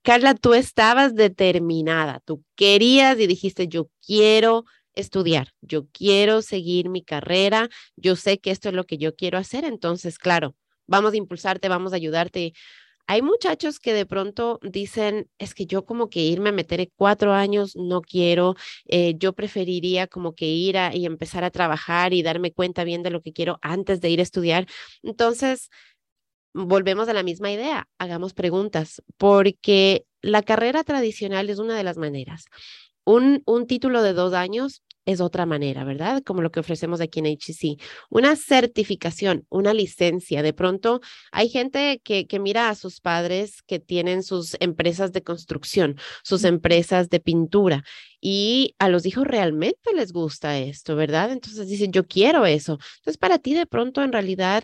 Carla, 0.02 0.36
tú 0.36 0.54
estabas 0.54 1.16
determinada, 1.16 2.22
tú 2.26 2.44
querías 2.56 3.18
y 3.20 3.28
dijiste, 3.28 3.68
yo 3.68 3.90
quiero 4.06 4.66
estudiar, 4.94 5.54
yo 5.62 5.88
quiero 5.92 6.42
seguir 6.42 6.90
mi 6.90 7.04
carrera, 7.04 7.70
yo 7.96 8.16
sé 8.16 8.40
que 8.40 8.52
esto 8.52 8.70
es 8.70 8.76
lo 8.76 8.86
que 8.86 8.98
yo 8.98 9.16
quiero 9.16 9.38
hacer, 9.38 9.64
entonces, 9.64 10.18
claro, 10.18 10.56
vamos 10.88 11.14
a 11.14 11.18
impulsarte, 11.18 11.70
vamos 11.70 11.94
a 11.94 11.98
ayudarte. 11.98 12.54
Hay 13.08 13.22
muchachos 13.22 13.80
que 13.80 13.94
de 13.94 14.06
pronto 14.06 14.60
dicen, 14.64 15.30
es 15.38 15.54
que 15.54 15.66
yo 15.68 15.86
como 15.86 16.10
que 16.10 16.22
irme 16.22 16.50
a 16.50 16.52
meter 16.52 16.90
cuatro 16.96 17.34
años 17.34 17.76
no 17.76 18.02
quiero, 18.02 18.56
eh, 18.86 19.16
yo 19.18 19.34
preferiría 19.34 20.08
como 20.08 20.34
que 20.34 20.46
ir 20.48 20.78
a, 20.78 20.96
y 20.96 21.06
empezar 21.06 21.44
a 21.44 21.52
trabajar 21.52 22.14
y 22.14 22.24
darme 22.24 22.52
cuenta 22.52 22.84
bien 22.84 23.04
de 23.04 23.12
lo 23.12 23.22
que 23.22 23.34
quiero 23.34 23.60
antes 23.62 24.02
de 24.02 24.10
ir 24.10 24.20
a 24.20 24.24
estudiar. 24.24 24.66
Entonces, 25.04 25.70
volvemos 26.54 27.10
a 27.10 27.14
la 27.14 27.24
misma 27.24 27.52
idea, 27.52 27.88
hagamos 28.00 28.34
preguntas, 28.34 29.04
porque 29.18 30.06
la 30.22 30.42
carrera 30.42 30.84
tradicional 30.84 31.50
es 31.50 31.60
una 31.60 31.78
de 31.78 31.84
las 31.84 31.98
maneras. 31.98 32.46
Un, 33.06 33.44
un 33.46 33.68
título 33.68 34.02
de 34.02 34.14
dos 34.14 34.34
años 34.34 34.82
es 35.06 35.22
otra 35.22 35.46
manera, 35.46 35.84
¿verdad? 35.84 36.24
Como 36.24 36.42
lo 36.42 36.52
que 36.52 36.60
ofrecemos 36.60 37.02
aquí 37.02 37.20
en 37.20 37.28
HCC. 37.28 37.82
Una 38.10 38.36
certificación, 38.36 39.46
una 39.50 39.74
licencia. 39.74 40.42
De 40.42 40.54
pronto 40.54 41.02
hay 41.32 41.50
gente 41.50 42.02
que, 42.04 42.28
que 42.28 42.40
mira 42.40 42.70
a 42.70 42.76
sus 42.76 43.02
padres 43.02 43.62
que 43.62 43.80
tienen 43.80 44.24
sus 44.24 44.58
empresas 44.60 45.12
de 45.12 45.24
construcción, 45.24 45.98
sus 46.24 46.44
empresas 46.44 47.10
de 47.10 47.20
pintura 47.20 47.84
y 48.20 48.76
a 48.80 48.90
los 48.90 49.06
hijos 49.06 49.26
realmente 49.28 49.94
les 49.94 50.12
gusta 50.12 50.58
esto, 50.58 50.96
¿verdad? 50.96 51.32
Entonces 51.32 51.68
dicen, 51.68 51.92
yo 51.92 52.08
quiero 52.08 52.46
eso. 52.46 52.80
Entonces 52.98 53.18
para 53.18 53.38
ti 53.40 53.54
de 53.54 53.68
pronto 53.68 54.02
en 54.02 54.12
realidad 54.12 54.64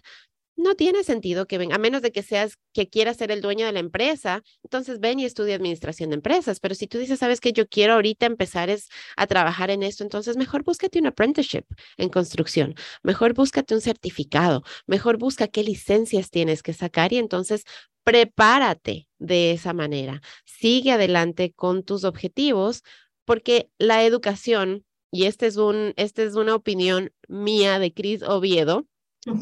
no 0.55 0.75
tiene 0.75 1.03
sentido 1.03 1.47
que 1.47 1.57
venga, 1.57 1.75
a 1.75 1.79
menos 1.79 2.01
de 2.01 2.11
que 2.11 2.23
seas 2.23 2.57
que 2.73 2.89
quieras 2.89 3.17
ser 3.17 3.31
el 3.31 3.41
dueño 3.41 3.65
de 3.65 3.71
la 3.71 3.79
empresa, 3.79 4.43
entonces 4.63 4.99
ven 4.99 5.19
y 5.19 5.25
estudia 5.25 5.55
administración 5.55 6.09
de 6.09 6.15
empresas, 6.15 6.59
pero 6.59 6.75
si 6.75 6.87
tú 6.87 6.97
dices, 6.97 7.19
sabes 7.19 7.39
que 7.39 7.53
yo 7.53 7.67
quiero 7.67 7.93
ahorita 7.93 8.25
empezar 8.25 8.69
es 8.69 8.89
a 9.17 9.27
trabajar 9.27 9.71
en 9.71 9.83
esto, 9.83 10.03
entonces 10.03 10.37
mejor 10.37 10.63
búscate 10.63 10.99
un 10.99 11.07
apprenticeship 11.07 11.65
en 11.97 12.09
construcción, 12.09 12.75
mejor 13.03 13.33
búscate 13.33 13.73
un 13.73 13.81
certificado, 13.81 14.63
mejor 14.87 15.17
busca 15.17 15.47
qué 15.47 15.63
licencias 15.63 16.29
tienes 16.29 16.63
que 16.63 16.73
sacar 16.73 17.13
y 17.13 17.17
entonces 17.17 17.63
prepárate 18.03 19.07
de 19.19 19.51
esa 19.51 19.73
manera. 19.73 20.21
Sigue 20.45 20.91
adelante 20.91 21.53
con 21.53 21.83
tus 21.83 22.03
objetivos 22.03 22.83
porque 23.25 23.69
la 23.77 24.03
educación 24.03 24.85
y 25.11 25.25
este 25.25 25.45
es 25.47 25.57
un 25.57 25.93
esta 25.97 26.23
es 26.23 26.35
una 26.35 26.55
opinión 26.55 27.11
mía 27.27 27.79
de 27.79 27.93
Cris 27.93 28.23
Oviedo, 28.23 28.87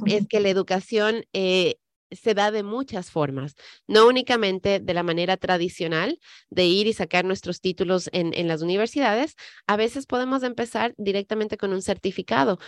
es 0.06 0.28
que 0.28 0.40
la 0.40 0.50
educación 0.50 1.26
eh, 1.34 1.76
se 2.12 2.34
da 2.34 2.52
de 2.52 2.64
muchas 2.64 3.12
formas, 3.12 3.56
no 3.88 4.08
únicamente 4.08 4.80
de 4.80 4.94
la 4.94 5.04
manera 5.04 5.38
tradicional 5.38 6.20
de 6.50 6.66
ir 6.66 6.88
y 6.88 6.94
sacar 6.94 7.26
nuestros 7.26 7.62
títulos 7.62 8.10
en, 8.14 8.34
en 8.34 8.48
las 8.48 8.62
universidades, 8.62 9.36
a 9.68 9.78
veces 9.78 10.06
podemos 10.06 10.44
empezar 10.44 10.94
directamente 10.98 11.58
con 11.58 11.72
un 11.72 11.82
certificado 11.82 12.60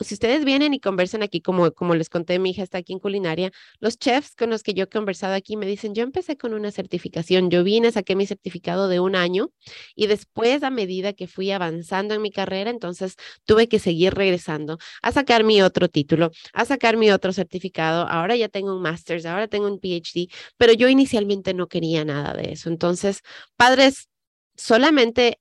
si 0.00 0.14
ustedes 0.14 0.44
vienen 0.44 0.74
y 0.74 0.80
conversan 0.80 1.22
aquí, 1.22 1.40
como, 1.40 1.70
como 1.72 1.94
les 1.94 2.08
conté, 2.08 2.38
mi 2.38 2.50
hija 2.50 2.62
está 2.62 2.78
aquí 2.78 2.92
en 2.92 2.98
culinaria, 2.98 3.52
los 3.78 3.98
chefs 3.98 4.34
con 4.34 4.50
los 4.50 4.62
que 4.62 4.74
yo 4.74 4.84
he 4.84 4.88
conversado 4.88 5.34
aquí 5.34 5.56
me 5.56 5.66
dicen, 5.66 5.94
yo 5.94 6.02
empecé 6.02 6.36
con 6.36 6.54
una 6.54 6.70
certificación, 6.70 7.50
yo 7.50 7.62
vine, 7.64 7.92
saqué 7.92 8.16
mi 8.16 8.26
certificado 8.26 8.88
de 8.88 9.00
un 9.00 9.14
año 9.16 9.50
y 9.94 10.06
después 10.06 10.62
a 10.62 10.70
medida 10.70 11.12
que 11.12 11.28
fui 11.28 11.50
avanzando 11.52 12.14
en 12.14 12.22
mi 12.22 12.30
carrera, 12.30 12.70
entonces 12.70 13.16
tuve 13.44 13.68
que 13.68 13.78
seguir 13.78 14.14
regresando 14.14 14.78
a 15.02 15.12
sacar 15.12 15.44
mi 15.44 15.62
otro 15.62 15.88
título, 15.88 16.30
a 16.52 16.64
sacar 16.64 16.96
mi 16.96 17.10
otro 17.10 17.32
certificado, 17.32 18.08
ahora 18.08 18.36
ya 18.36 18.48
tengo 18.48 18.74
un 18.74 18.82
master's, 18.82 19.26
ahora 19.26 19.48
tengo 19.48 19.66
un 19.66 19.78
PhD, 19.78 20.28
pero 20.56 20.72
yo 20.72 20.88
inicialmente 20.88 21.54
no 21.54 21.68
quería 21.68 22.04
nada 22.04 22.34
de 22.34 22.52
eso. 22.52 22.68
Entonces, 22.68 23.20
padres, 23.56 24.08
solamente 24.56 25.38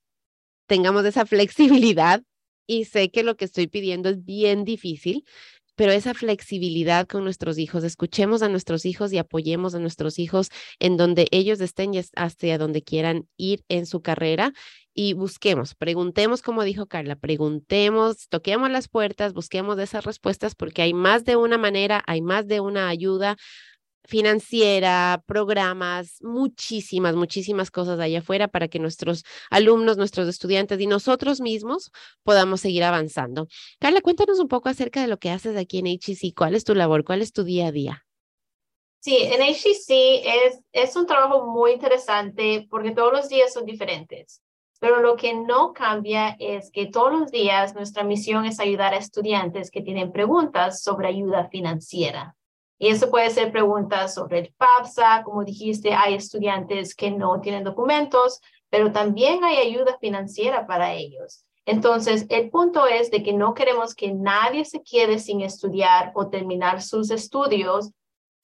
tengamos 0.67 1.05
esa 1.05 1.25
flexibilidad 1.25 2.21
y 2.67 2.85
sé 2.85 3.11
que 3.11 3.23
lo 3.23 3.35
que 3.35 3.45
estoy 3.45 3.67
pidiendo 3.67 4.09
es 4.09 4.23
bien 4.23 4.63
difícil, 4.63 5.25
pero 5.75 5.91
esa 5.91 6.13
flexibilidad 6.13 7.07
con 7.07 7.23
nuestros 7.23 7.57
hijos, 7.57 7.83
escuchemos 7.83 8.43
a 8.43 8.49
nuestros 8.49 8.85
hijos 8.85 9.11
y 9.11 9.17
apoyemos 9.17 9.73
a 9.73 9.79
nuestros 9.79 10.19
hijos 10.19 10.49
en 10.79 10.97
donde 10.97 11.27
ellos 11.31 11.61
estén 11.61 11.93
y 11.93 12.01
hacia 12.15 12.57
donde 12.57 12.83
quieran 12.83 13.27
ir 13.37 13.63
en 13.69 13.85
su 13.85 14.01
carrera 14.01 14.53
y 14.93 15.13
busquemos, 15.13 15.73
preguntemos, 15.73 16.43
como 16.43 16.63
dijo 16.63 16.85
Carla, 16.85 17.15
preguntemos, 17.15 18.27
toquemos 18.29 18.69
las 18.69 18.87
puertas, 18.87 19.33
busquemos 19.33 19.79
esas 19.79 20.05
respuestas 20.05 20.53
porque 20.53 20.83
hay 20.83 20.93
más 20.93 21.25
de 21.25 21.35
una 21.35 21.57
manera, 21.57 22.03
hay 22.05 22.21
más 22.21 22.47
de 22.47 22.59
una 22.59 22.89
ayuda, 22.89 23.35
financiera, 24.05 25.23
programas, 25.25 26.17
muchísimas, 26.21 27.15
muchísimas 27.15 27.71
cosas 27.71 27.99
allá 27.99 28.19
afuera 28.19 28.47
para 28.47 28.67
que 28.67 28.79
nuestros 28.79 29.23
alumnos, 29.49 29.97
nuestros 29.97 30.27
estudiantes 30.27 30.79
y 30.79 30.87
nosotros 30.87 31.41
mismos 31.41 31.91
podamos 32.23 32.61
seguir 32.61 32.83
avanzando. 32.83 33.47
Carla, 33.79 34.01
cuéntanos 34.01 34.39
un 34.39 34.47
poco 34.47 34.69
acerca 34.69 35.01
de 35.01 35.07
lo 35.07 35.17
que 35.17 35.31
haces 35.31 35.57
aquí 35.57 35.79
en 35.79 35.87
HEC. 35.87 36.33
¿Cuál 36.35 36.55
es 36.55 36.63
tu 36.63 36.75
labor? 36.75 37.03
¿Cuál 37.03 37.21
es 37.21 37.31
tu 37.31 37.43
día 37.43 37.67
a 37.67 37.71
día? 37.71 38.05
Sí, 38.99 39.17
en 39.17 39.41
HEC 39.41 40.23
es, 40.47 40.59
es 40.71 40.95
un 40.95 41.05
trabajo 41.05 41.45
muy 41.45 41.71
interesante 41.71 42.67
porque 42.69 42.91
todos 42.91 43.11
los 43.11 43.29
días 43.29 43.53
son 43.53 43.65
diferentes. 43.65 44.41
Pero 44.79 45.01
lo 45.01 45.15
que 45.15 45.33
no 45.33 45.71
cambia 45.71 46.35
es 46.39 46.69
que 46.69 46.87
todos 46.87 47.11
los 47.11 47.31
días 47.31 47.73
nuestra 47.73 48.03
misión 48.03 48.45
es 48.45 48.59
ayudar 48.59 48.93
a 48.93 48.97
estudiantes 48.97 49.71
que 49.71 49.81
tienen 49.81 50.11
preguntas 50.11 50.81
sobre 50.81 51.07
ayuda 51.07 51.47
financiera. 51.47 52.35
Y 52.83 52.89
eso 52.89 53.09
puede 53.09 53.29
ser 53.29 53.49
preguntas 53.53 54.13
sobre 54.13 54.39
el 54.39 54.53
FAFSA, 54.57 55.23
como 55.23 55.45
dijiste, 55.45 55.93
hay 55.93 56.15
estudiantes 56.15 56.93
que 56.93 57.11
no 57.11 57.39
tienen 57.39 57.63
documentos, 57.63 58.41
pero 58.69 58.91
también 58.91 59.41
hay 59.45 59.55
ayuda 59.55 59.97
financiera 60.01 60.67
para 60.67 60.91
ellos. 60.91 61.45
Entonces, 61.65 62.25
el 62.27 62.49
punto 62.49 62.85
es 62.85 63.09
de 63.09 63.23
que 63.23 63.31
no 63.31 63.53
queremos 63.53 63.95
que 63.95 64.13
nadie 64.13 64.65
se 64.65 64.83
quede 64.83 65.19
sin 65.19 65.39
estudiar 65.39 66.11
o 66.13 66.27
terminar 66.27 66.81
sus 66.81 67.09
estudios 67.09 67.89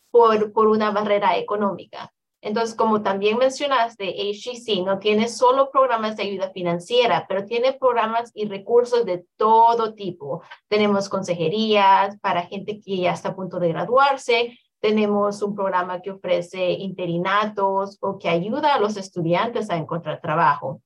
por, 0.10 0.54
por 0.54 0.70
una 0.70 0.92
barrera 0.92 1.38
económica. 1.38 2.14
Entonces, 2.42 2.74
como 2.74 3.02
también 3.02 3.38
mencionaste, 3.38 4.16
HGC 4.32 4.86
no 4.86 5.00
tiene 5.00 5.28
solo 5.28 5.72
programas 5.72 6.16
de 6.16 6.24
ayuda 6.24 6.52
financiera, 6.52 7.26
pero 7.28 7.46
tiene 7.46 7.74
programas 7.74 8.32
y 8.34 8.48
recursos 8.48 9.06
de 9.06 9.26
todo 9.36 9.94
tipo. 9.94 10.42
Tenemos 10.70 11.10
consejerías 11.10 12.18
para 12.20 12.44
gente 12.44 12.80
que 12.80 12.98
ya 12.98 13.12
está 13.12 13.30
a 13.30 13.36
punto 13.36 13.60
de 13.60 13.70
graduarse. 13.70 14.58
Tenemos 14.80 15.42
un 15.42 15.54
programa 15.54 16.02
que 16.02 16.12
ofrece 16.12 16.72
interinatos 16.72 17.98
o 18.00 18.18
que 18.18 18.30
ayuda 18.30 18.76
a 18.76 18.80
los 18.80 18.96
estudiantes 18.96 19.70
a 19.70 19.76
encontrar 19.76 20.22
trabajo. 20.22 20.82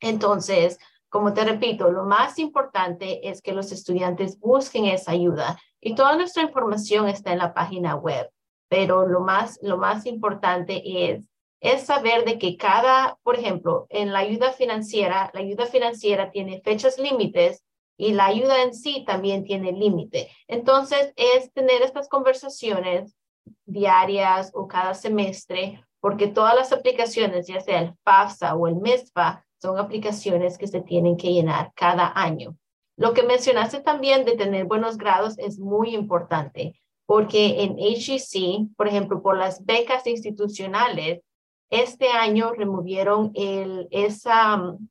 Entonces, 0.00 0.78
como 1.08 1.32
te 1.32 1.44
repito, 1.44 1.90
lo 1.90 2.04
más 2.04 2.38
importante 2.38 3.28
es 3.28 3.42
que 3.42 3.52
los 3.52 3.72
estudiantes 3.72 4.38
busquen 4.38 4.86
esa 4.86 5.10
ayuda 5.10 5.58
y 5.80 5.96
toda 5.96 6.16
nuestra 6.16 6.44
información 6.44 7.08
está 7.08 7.32
en 7.32 7.38
la 7.38 7.52
página 7.52 7.96
web 7.96 8.30
pero 8.74 9.06
lo 9.06 9.20
más, 9.20 9.60
lo 9.62 9.78
más 9.78 10.04
importante 10.04 10.82
es, 10.84 11.22
es 11.60 11.82
saber 11.82 12.24
de 12.24 12.40
que 12.40 12.56
cada, 12.56 13.16
por 13.22 13.38
ejemplo, 13.38 13.86
en 13.88 14.12
la 14.12 14.18
ayuda 14.18 14.50
financiera, 14.50 15.30
la 15.32 15.38
ayuda 15.38 15.66
financiera 15.66 16.32
tiene 16.32 16.60
fechas 16.60 16.98
límites 16.98 17.62
y 17.96 18.14
la 18.14 18.26
ayuda 18.26 18.64
en 18.64 18.74
sí 18.74 19.04
también 19.06 19.44
tiene 19.44 19.70
límite. 19.70 20.28
Entonces, 20.48 21.12
es 21.14 21.52
tener 21.52 21.82
estas 21.82 22.08
conversaciones 22.08 23.14
diarias 23.64 24.50
o 24.54 24.66
cada 24.66 24.94
semestre, 24.94 25.84
porque 26.00 26.26
todas 26.26 26.56
las 26.56 26.72
aplicaciones, 26.72 27.46
ya 27.46 27.60
sea 27.60 27.78
el 27.80 27.94
FAFSA 28.02 28.56
o 28.56 28.66
el 28.66 28.74
MESFA, 28.74 29.46
son 29.62 29.78
aplicaciones 29.78 30.58
que 30.58 30.66
se 30.66 30.80
tienen 30.80 31.16
que 31.16 31.32
llenar 31.32 31.70
cada 31.76 32.12
año. 32.16 32.56
Lo 32.96 33.14
que 33.14 33.22
mencionaste 33.22 33.82
también 33.82 34.24
de 34.24 34.36
tener 34.36 34.64
buenos 34.64 34.98
grados 34.98 35.38
es 35.38 35.60
muy 35.60 35.94
importante 35.94 36.74
porque 37.06 37.62
en 37.62 37.76
HEC, 37.78 38.74
por 38.76 38.88
ejemplo, 38.88 39.22
por 39.22 39.36
las 39.36 39.64
becas 39.64 40.06
institucionales, 40.06 41.20
este 41.70 42.08
año 42.08 42.52
removieron 42.52 43.32
el, 43.34 43.88
esa, 43.90 44.56
mm, 44.56 44.88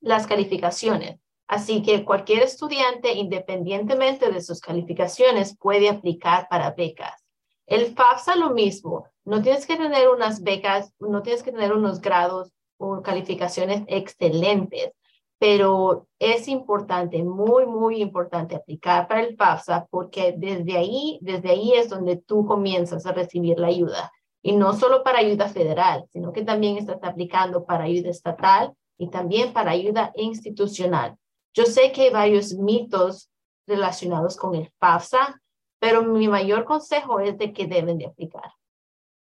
las 0.00 0.26
calificaciones. 0.26 1.20
Así 1.46 1.82
que 1.82 2.04
cualquier 2.04 2.42
estudiante, 2.42 3.12
independientemente 3.12 4.32
de 4.32 4.40
sus 4.40 4.60
calificaciones, 4.60 5.56
puede 5.56 5.88
aplicar 5.88 6.48
para 6.48 6.70
becas. 6.70 7.22
El 7.66 7.94
FAFSA 7.94 8.36
lo 8.36 8.50
mismo. 8.50 9.08
No 9.24 9.42
tienes 9.42 9.66
que 9.66 9.76
tener 9.76 10.08
unas 10.08 10.42
becas, 10.42 10.92
no 10.98 11.22
tienes 11.22 11.42
que 11.42 11.52
tener 11.52 11.72
unos 11.72 12.00
grados 12.00 12.50
o 12.78 13.02
calificaciones 13.02 13.84
excelentes 13.86 14.92
pero 15.38 16.06
es 16.18 16.48
importante, 16.48 17.22
muy, 17.22 17.66
muy 17.66 18.00
importante 18.00 18.54
aplicar 18.54 19.08
para 19.08 19.22
el 19.22 19.36
FAFSA 19.36 19.86
porque 19.90 20.34
desde 20.36 20.76
ahí, 20.76 21.18
desde 21.20 21.50
ahí 21.50 21.72
es 21.72 21.88
donde 21.88 22.16
tú 22.16 22.46
comienzas 22.46 23.04
a 23.06 23.12
recibir 23.12 23.58
la 23.58 23.68
ayuda. 23.68 24.12
Y 24.42 24.52
no 24.56 24.74
solo 24.74 25.02
para 25.02 25.18
ayuda 25.18 25.48
federal, 25.48 26.04
sino 26.12 26.32
que 26.32 26.42
también 26.42 26.76
estás 26.76 26.98
aplicando 27.02 27.64
para 27.64 27.84
ayuda 27.84 28.10
estatal 28.10 28.74
y 28.98 29.08
también 29.08 29.52
para 29.52 29.72
ayuda 29.72 30.12
institucional. 30.16 31.16
Yo 31.54 31.64
sé 31.64 31.92
que 31.92 32.02
hay 32.02 32.10
varios 32.10 32.54
mitos 32.54 33.30
relacionados 33.66 34.36
con 34.36 34.54
el 34.54 34.70
FAFSA, 34.78 35.40
pero 35.78 36.02
mi 36.02 36.28
mayor 36.28 36.64
consejo 36.64 37.20
es 37.20 37.38
de 37.38 37.52
que 37.52 37.66
deben 37.66 37.98
de 37.98 38.06
aplicar. 38.06 38.52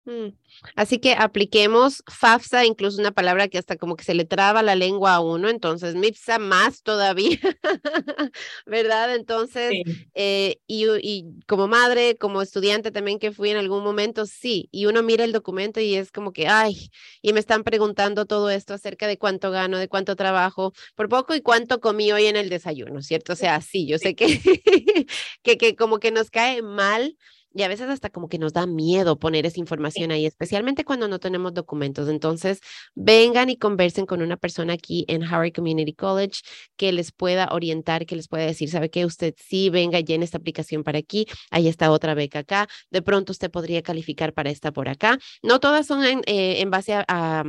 Mm. 0.05 0.29
Así 0.75 0.97
que 0.97 1.13
apliquemos 1.13 2.03
FAFSA, 2.07 2.65
incluso 2.65 2.99
una 2.99 3.11
palabra 3.11 3.47
que 3.47 3.59
hasta 3.59 3.77
como 3.77 3.95
que 3.95 4.03
se 4.03 4.15
le 4.15 4.25
traba 4.25 4.63
la 4.63 4.73
lengua 4.75 5.13
a 5.13 5.19
uno, 5.19 5.47
entonces 5.47 5.93
MIPSA 5.93 6.39
más 6.39 6.81
todavía, 6.81 7.37
¿verdad? 8.65 9.13
Entonces, 9.13 9.73
eh, 10.15 10.57
y, 10.65 10.87
y, 11.03 11.25
como 11.47 11.67
madre, 11.67 12.17
como 12.17 12.41
estudiante 12.41 12.91
también 12.91 13.19
que 13.19 13.31
fui 13.31 13.51
en 13.51 13.57
algún 13.57 13.83
momento, 13.83 14.25
sí, 14.25 14.69
y 14.71 14.87
uno 14.87 15.03
mira 15.03 15.23
el 15.23 15.33
documento 15.33 15.79
y 15.79 15.93
es 15.93 16.11
como 16.11 16.33
que, 16.33 16.47
ay, 16.47 16.89
y 17.21 17.33
me 17.33 17.39
están 17.39 17.63
preguntando 17.63 18.25
todo 18.25 18.49
esto 18.49 18.73
acerca 18.73 19.05
de 19.05 19.19
cuánto 19.19 19.51
gano, 19.51 19.77
de 19.77 19.87
cuánto 19.87 20.15
trabajo 20.15 20.73
por 20.95 21.09
poco 21.09 21.35
y 21.35 21.41
cuánto 21.41 21.79
comí 21.79 22.11
hoy 22.11 22.25
en 22.25 22.37
el 22.37 22.49
desayuno, 22.49 23.03
¿cierto? 23.03 23.33
O 23.33 23.35
sea, 23.35 23.61
sí, 23.61 23.85
yo 23.85 23.99
sé 23.99 24.15
que, 24.15 24.25
que, 25.43 25.57
que 25.57 25.75
como 25.75 25.99
que 25.99 26.09
nos 26.11 26.31
cae 26.31 26.63
mal 26.63 27.15
y 27.53 27.63
a 27.63 27.67
veces 27.67 27.89
hasta 27.89 28.09
como 28.09 28.29
que 28.29 28.37
nos 28.37 28.53
da 28.53 28.65
miedo 28.65 29.19
poner 29.19 29.45
esa 29.45 29.59
información 29.59 30.11
ahí, 30.11 30.25
especialmente 30.25 30.85
cuando 30.85 31.07
no 31.07 31.19
tenemos 31.19 31.53
documentos. 31.53 32.09
Entonces, 32.09 32.61
vengan 32.95 33.49
y 33.49 33.57
conversen 33.57 34.05
con 34.05 34.21
una 34.21 34.37
persona 34.37 34.73
aquí 34.73 35.05
en 35.07 35.23
Howard 35.23 35.53
Community 35.53 35.93
College 35.93 36.41
que 36.77 36.91
les 36.91 37.11
pueda 37.11 37.49
orientar, 37.51 38.05
que 38.05 38.15
les 38.15 38.27
pueda 38.27 38.45
decir, 38.45 38.69
¿sabe 38.69 38.89
qué? 38.89 39.05
Usted 39.05 39.33
sí, 39.37 39.69
venga, 39.69 39.99
llene 39.99 40.25
esta 40.25 40.37
aplicación 40.37 40.83
para 40.83 40.99
aquí, 40.99 41.25
ahí 41.49 41.67
está 41.67 41.91
otra 41.91 42.13
beca 42.13 42.39
acá, 42.39 42.67
de 42.89 43.01
pronto 43.01 43.31
usted 43.31 43.51
podría 43.51 43.81
calificar 43.81 44.33
para 44.33 44.49
esta 44.49 44.71
por 44.71 44.89
acá. 44.89 45.19
No 45.43 45.59
todas 45.59 45.87
son 45.87 46.03
en, 46.03 46.21
eh, 46.25 46.61
en 46.61 46.69
base 46.71 46.93
a 46.93 47.43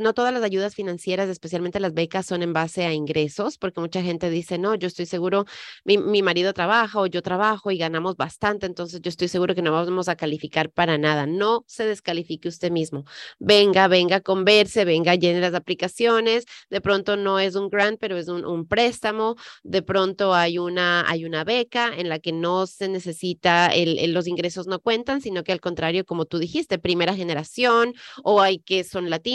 no 0.00 0.14
todas 0.14 0.32
las 0.32 0.42
ayudas 0.42 0.74
financieras, 0.74 1.28
especialmente 1.28 1.80
las 1.80 1.94
becas, 1.94 2.26
son 2.26 2.42
en 2.42 2.52
base 2.52 2.84
a 2.86 2.92
ingresos, 2.92 3.56
porque 3.58 3.80
mucha 3.80 4.02
gente 4.02 4.30
dice, 4.30 4.58
no, 4.58 4.74
yo 4.74 4.88
estoy 4.88 5.06
seguro, 5.06 5.44
mi, 5.84 5.98
mi, 5.98 6.22
marido 6.22 6.52
trabaja 6.52 7.00
o 7.00 7.06
yo 7.06 7.22
trabajo 7.22 7.70
y 7.70 7.78
ganamos 7.78 8.16
bastante, 8.16 8.66
entonces 8.66 9.00
yo 9.00 9.08
estoy 9.08 9.28
seguro 9.28 9.54
que 9.54 9.62
no 9.62 9.72
vamos 9.72 10.08
a 10.08 10.16
calificar 10.16 10.70
para 10.70 10.98
nada. 10.98 11.26
No 11.26 11.64
se 11.66 11.86
descalifique 11.86 12.48
usted 12.48 12.70
mismo. 12.70 13.04
Venga, 13.38 13.88
venga, 13.88 14.20
converse, 14.20 14.84
venga, 14.84 15.14
llene 15.14 15.40
las 15.40 15.54
aplicaciones. 15.54 16.44
De 16.68 16.80
pronto 16.80 17.16
no 17.16 17.38
es 17.38 17.54
un 17.54 17.70
grant, 17.70 17.98
pero 18.00 18.16
es 18.16 18.28
un, 18.28 18.44
un 18.44 18.66
préstamo. 18.66 19.36
De 19.62 19.82
pronto 19.82 20.34
hay 20.34 20.58
una, 20.58 21.08
hay 21.08 21.24
una 21.24 21.44
beca 21.44 21.92
en 21.96 22.08
la 22.08 22.18
que 22.18 22.32
no 22.32 22.66
se 22.66 22.88
necesita, 22.88 23.68
el, 23.68 24.12
los 24.12 24.26
ingresos 24.26 24.66
no 24.66 24.80
cuentan, 24.80 25.20
sino 25.20 25.44
que 25.44 25.52
al 25.52 25.60
contrario, 25.60 26.04
como 26.04 26.24
tú 26.26 26.38
dijiste, 26.38 26.78
primera 26.78 27.14
generación 27.14 27.94
o 28.24 28.40
hay 28.40 28.58
que 28.58 28.84
son 28.84 29.10
latinos 29.10 29.27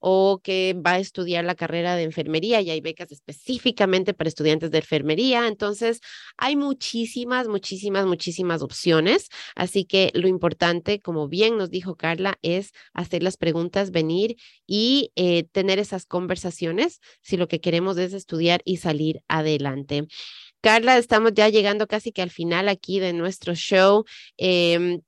o 0.00 0.40
que 0.42 0.74
va 0.74 0.92
a 0.92 0.98
estudiar 0.98 1.44
la 1.44 1.54
carrera 1.54 1.96
de 1.96 2.02
enfermería 2.02 2.60
y 2.60 2.70
hay 2.70 2.80
becas 2.80 3.12
específicamente 3.12 4.14
para 4.14 4.28
estudiantes 4.28 4.70
de 4.70 4.78
enfermería. 4.78 5.46
Entonces, 5.46 6.00
hay 6.36 6.56
muchísimas, 6.56 7.48
muchísimas, 7.48 8.06
muchísimas 8.06 8.62
opciones. 8.62 9.28
Así 9.54 9.84
que 9.84 10.10
lo 10.14 10.28
importante, 10.28 11.00
como 11.00 11.28
bien 11.28 11.56
nos 11.56 11.70
dijo 11.70 11.96
Carla, 11.96 12.38
es 12.42 12.72
hacer 12.92 13.22
las 13.22 13.36
preguntas, 13.36 13.90
venir 13.90 14.36
y 14.66 15.12
eh, 15.16 15.44
tener 15.44 15.78
esas 15.78 16.06
conversaciones 16.06 17.00
si 17.22 17.36
lo 17.36 17.48
que 17.48 17.60
queremos 17.60 17.96
es 17.98 18.12
estudiar 18.12 18.60
y 18.64 18.78
salir 18.78 19.22
adelante. 19.28 20.06
Carla, 20.60 20.98
estamos 20.98 21.32
ya 21.34 21.48
llegando 21.48 21.86
casi 21.86 22.10
que 22.10 22.22
al 22.22 22.30
final 22.30 22.68
aquí 22.68 22.98
de 22.98 23.12
nuestro 23.12 23.54
show. 23.54 24.04
Eh, 24.38 24.98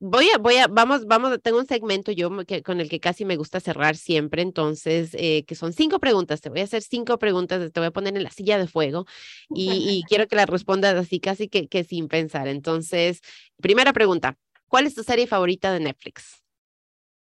Voy 0.00 0.30
a, 0.32 0.38
voy 0.38 0.56
a, 0.58 0.68
vamos, 0.68 1.06
vamos, 1.06 1.40
tengo 1.42 1.58
un 1.58 1.66
segmento 1.66 2.12
yo 2.12 2.30
que, 2.46 2.62
con 2.62 2.80
el 2.80 2.88
que 2.88 3.00
casi 3.00 3.24
me 3.24 3.34
gusta 3.34 3.58
cerrar 3.58 3.96
siempre, 3.96 4.42
entonces, 4.42 5.10
eh, 5.14 5.44
que 5.44 5.56
son 5.56 5.72
cinco 5.72 5.98
preguntas, 5.98 6.40
te 6.40 6.50
voy 6.50 6.60
a 6.60 6.64
hacer 6.64 6.82
cinco 6.82 7.18
preguntas, 7.18 7.72
te 7.72 7.80
voy 7.80 7.88
a 7.88 7.90
poner 7.90 8.16
en 8.16 8.22
la 8.22 8.30
silla 8.30 8.58
de 8.58 8.68
fuego 8.68 9.06
y, 9.50 10.04
quiero 10.08 10.28
que 10.28 10.36
las 10.36 10.48
respondas 10.48 10.94
así 10.94 11.18
casi 11.18 11.48
que, 11.48 11.66
que 11.66 11.82
sin 11.82 12.06
pensar. 12.06 12.46
Entonces, 12.46 13.22
primera 13.60 13.92
pregunta, 13.92 14.36
¿cuál 14.68 14.86
es 14.86 14.94
tu 14.94 15.02
serie 15.02 15.26
favorita 15.26 15.72
de 15.72 15.80
Netflix? 15.80 16.44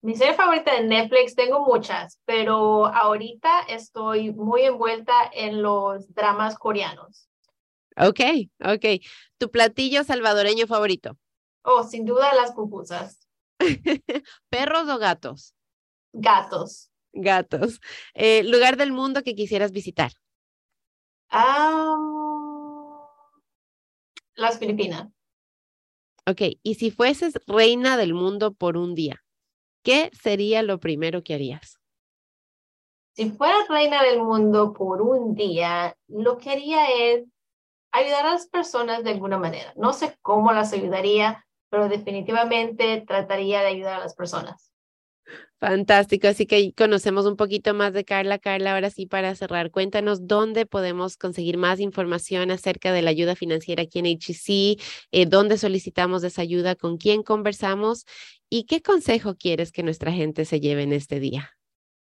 Mi 0.03 0.15
serie 0.15 0.35
favorita 0.35 0.73
de 0.73 0.85
Netflix, 0.85 1.35
tengo 1.35 1.67
muchas, 1.67 2.21
pero 2.25 2.87
ahorita 2.87 3.63
estoy 3.69 4.33
muy 4.33 4.63
envuelta 4.63 5.13
en 5.33 5.61
los 5.61 6.15
dramas 6.15 6.57
coreanos. 6.57 7.29
Ok, 7.97 8.21
ok. 8.65 9.03
¿Tu 9.39 9.51
platillo 9.51 10.05
salvadoreño 10.05 10.69
favorito? 10.69 11.19
Oh, 11.63 11.85
sin 11.85 12.05
duda 12.05 12.35
las 12.35 12.53
pupusas. 12.53 13.29
¿Perros 14.49 14.89
o 14.89 14.99
gatos? 14.99 15.55
Gatos. 16.13 16.91
Gatos. 17.13 17.81
Eh, 18.15 18.43
¿Lugar 18.45 18.77
del 18.77 18.93
mundo 18.93 19.23
que 19.23 19.35
quisieras 19.35 19.73
visitar? 19.73 20.13
las 24.35 24.59
Filipinas. 24.59 25.09
Ok, 26.27 26.43
y 26.63 26.75
si 26.75 26.91
fueses 26.91 27.35
reina 27.47 27.97
del 27.97 28.15
mundo 28.15 28.53
por 28.53 28.77
un 28.77 28.95
día, 28.95 29.23
¿qué 29.83 30.11
sería 30.13 30.63
lo 30.63 30.81
primero 30.81 31.23
que 31.23 31.35
harías? 31.35 31.79
Si 33.13 33.31
fueras 33.31 33.69
reina 33.69 34.03
del 34.03 34.23
mundo 34.23 34.73
por 34.73 35.03
un 35.03 35.35
día, 35.35 35.97
lo 36.09 36.39
que 36.39 36.51
haría 36.51 36.87
es 36.87 37.25
ayudar 37.93 38.27
a 38.27 38.33
las 38.33 38.47
personas 38.49 39.05
de 39.05 39.11
alguna 39.11 39.39
manera. 39.39 39.73
No 39.77 39.93
sé 39.93 40.17
cómo 40.23 40.53
las 40.53 40.73
ayudaría, 40.73 41.47
pero 41.71 41.89
definitivamente 41.89 43.03
trataría 43.07 43.61
de 43.61 43.69
ayudar 43.69 43.95
a 43.95 44.05
las 44.05 44.15
personas. 44.15 44.71
Fantástico, 45.59 46.27
así 46.27 46.47
que 46.47 46.73
conocemos 46.73 47.27
un 47.27 47.37
poquito 47.37 47.75
más 47.75 47.93
de 47.93 48.05
Carla. 48.05 48.39
Carla, 48.39 48.75
ahora 48.75 48.89
sí, 48.89 49.07
para 49.07 49.35
cerrar, 49.35 49.71
cuéntanos 49.71 50.27
dónde 50.27 50.65
podemos 50.65 51.17
conseguir 51.17 51.59
más 51.59 51.81
información 51.81 52.51
acerca 52.51 52.93
de 52.93 53.03
la 53.03 53.11
ayuda 53.11 53.37
financiera 53.37 53.83
aquí 53.83 53.99
en 53.99 54.07
HEC, 54.07 54.81
eh, 55.13 55.27
dónde 55.27 55.59
solicitamos 55.59 56.25
esa 56.25 56.43
ayuda, 56.43 56.77
con 56.77 56.97
quién 56.97 57.23
conversamos 57.23 58.07
y 58.49 58.65
qué 58.65 58.81
consejo 58.81 59.37
quieres 59.37 59.71
que 59.71 59.83
nuestra 59.83 60.13
gente 60.13 60.47
se 60.47 60.61
lleve 60.61 60.83
en 60.83 60.95
este 60.95 61.21
día. 61.21 61.51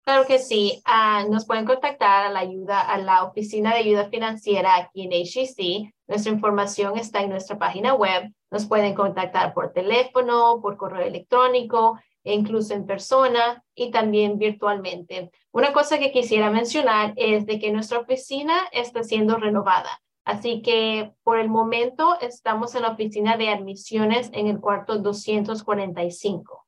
Claro 0.05 0.27
que 0.27 0.39
sí. 0.39 0.83
Ah, 0.85 1.25
nos 1.31 1.47
pueden 1.47 1.65
contactar 1.65 2.27
a 2.27 2.31
la 2.31 2.41
ayuda, 2.41 2.81
a 2.81 2.99
la 2.99 3.25
oficina 3.25 3.73
de 3.73 3.81
ayuda 3.81 4.09
financiera 4.11 4.77
aquí 4.77 5.03
en 5.03 5.13
HEC. 5.13 5.93
Nuestra 6.07 6.33
información 6.33 6.99
está 6.99 7.23
en 7.23 7.31
nuestra 7.31 7.59
página 7.59 7.95
web. 7.95 8.31
Nos 8.55 8.67
pueden 8.67 8.95
contactar 8.95 9.53
por 9.53 9.73
teléfono, 9.73 10.61
por 10.63 10.77
correo 10.77 11.05
electrónico, 11.05 11.99
e 12.23 12.35
incluso 12.35 12.73
en 12.73 12.87
persona 12.87 13.65
y 13.75 13.91
también 13.91 14.39
virtualmente. 14.39 15.33
Una 15.51 15.73
cosa 15.73 15.99
que 15.99 16.13
quisiera 16.13 16.51
mencionar 16.51 17.15
es 17.17 17.47
de 17.47 17.59
que 17.59 17.73
nuestra 17.73 17.99
oficina 17.99 18.55
está 18.71 19.03
siendo 19.03 19.39
renovada. 19.39 20.01
Así 20.25 20.63
que 20.63 21.13
por 21.25 21.41
el 21.41 21.49
momento 21.49 22.17
estamos 22.21 22.77
en 22.77 22.83
la 22.83 22.91
oficina 22.91 23.37
de 23.37 23.49
admisiones 23.49 24.31
en 24.33 24.47
el 24.47 24.61
cuarto 24.61 24.99
245. 24.99 26.65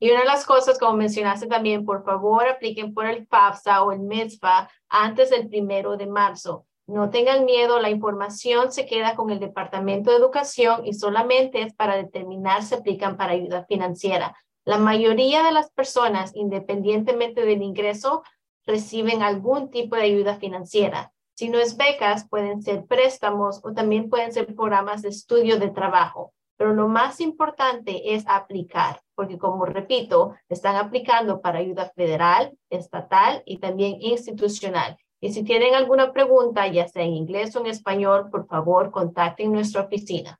Y 0.00 0.10
una 0.10 0.20
de 0.20 0.26
las 0.26 0.44
cosas, 0.44 0.78
como 0.78 0.98
mencionaste 0.98 1.46
también, 1.46 1.86
por 1.86 2.04
favor, 2.04 2.46
apliquen 2.46 2.92
por 2.92 3.06
el 3.06 3.26
FAFSA 3.26 3.82
o 3.84 3.90
el 3.90 4.00
MESFA 4.00 4.68
antes 4.90 5.30
del 5.30 5.48
primero 5.48 5.96
de 5.96 6.06
marzo. 6.06 6.66
No 6.88 7.10
tengan 7.10 7.44
miedo, 7.44 7.80
la 7.80 7.90
información 7.90 8.70
se 8.70 8.86
queda 8.86 9.16
con 9.16 9.30
el 9.30 9.40
Departamento 9.40 10.10
de 10.10 10.18
Educación 10.18 10.86
y 10.86 10.94
solamente 10.94 11.62
es 11.62 11.74
para 11.74 11.96
determinar 11.96 12.62
si 12.62 12.76
aplican 12.76 13.16
para 13.16 13.32
ayuda 13.32 13.64
financiera. 13.64 14.36
La 14.64 14.78
mayoría 14.78 15.42
de 15.42 15.50
las 15.50 15.70
personas, 15.70 16.30
independientemente 16.34 17.44
del 17.44 17.62
ingreso, 17.62 18.22
reciben 18.66 19.22
algún 19.22 19.70
tipo 19.70 19.96
de 19.96 20.02
ayuda 20.02 20.36
financiera. 20.36 21.12
Si 21.34 21.48
no 21.48 21.58
es 21.58 21.76
becas, 21.76 22.28
pueden 22.28 22.62
ser 22.62 22.86
préstamos 22.86 23.60
o 23.64 23.72
también 23.72 24.08
pueden 24.08 24.32
ser 24.32 24.54
programas 24.54 25.02
de 25.02 25.08
estudio 25.08 25.58
de 25.58 25.70
trabajo. 25.70 26.32
Pero 26.56 26.72
lo 26.72 26.88
más 26.88 27.20
importante 27.20 28.14
es 28.14 28.24
aplicar, 28.26 29.02
porque 29.14 29.38
como 29.38 29.66
repito, 29.66 30.34
están 30.48 30.76
aplicando 30.76 31.40
para 31.40 31.58
ayuda 31.58 31.92
federal, 31.94 32.56
estatal 32.70 33.42
y 33.44 33.58
también 33.58 33.96
institucional. 34.00 34.96
Y 35.20 35.32
si 35.32 35.42
tienen 35.42 35.74
alguna 35.74 36.12
pregunta, 36.12 36.66
ya 36.66 36.88
sea 36.88 37.02
en 37.02 37.14
inglés 37.14 37.56
o 37.56 37.60
en 37.60 37.66
español, 37.66 38.28
por 38.30 38.46
favor, 38.46 38.90
contacten 38.90 39.52
nuestra 39.52 39.82
oficina. 39.82 40.38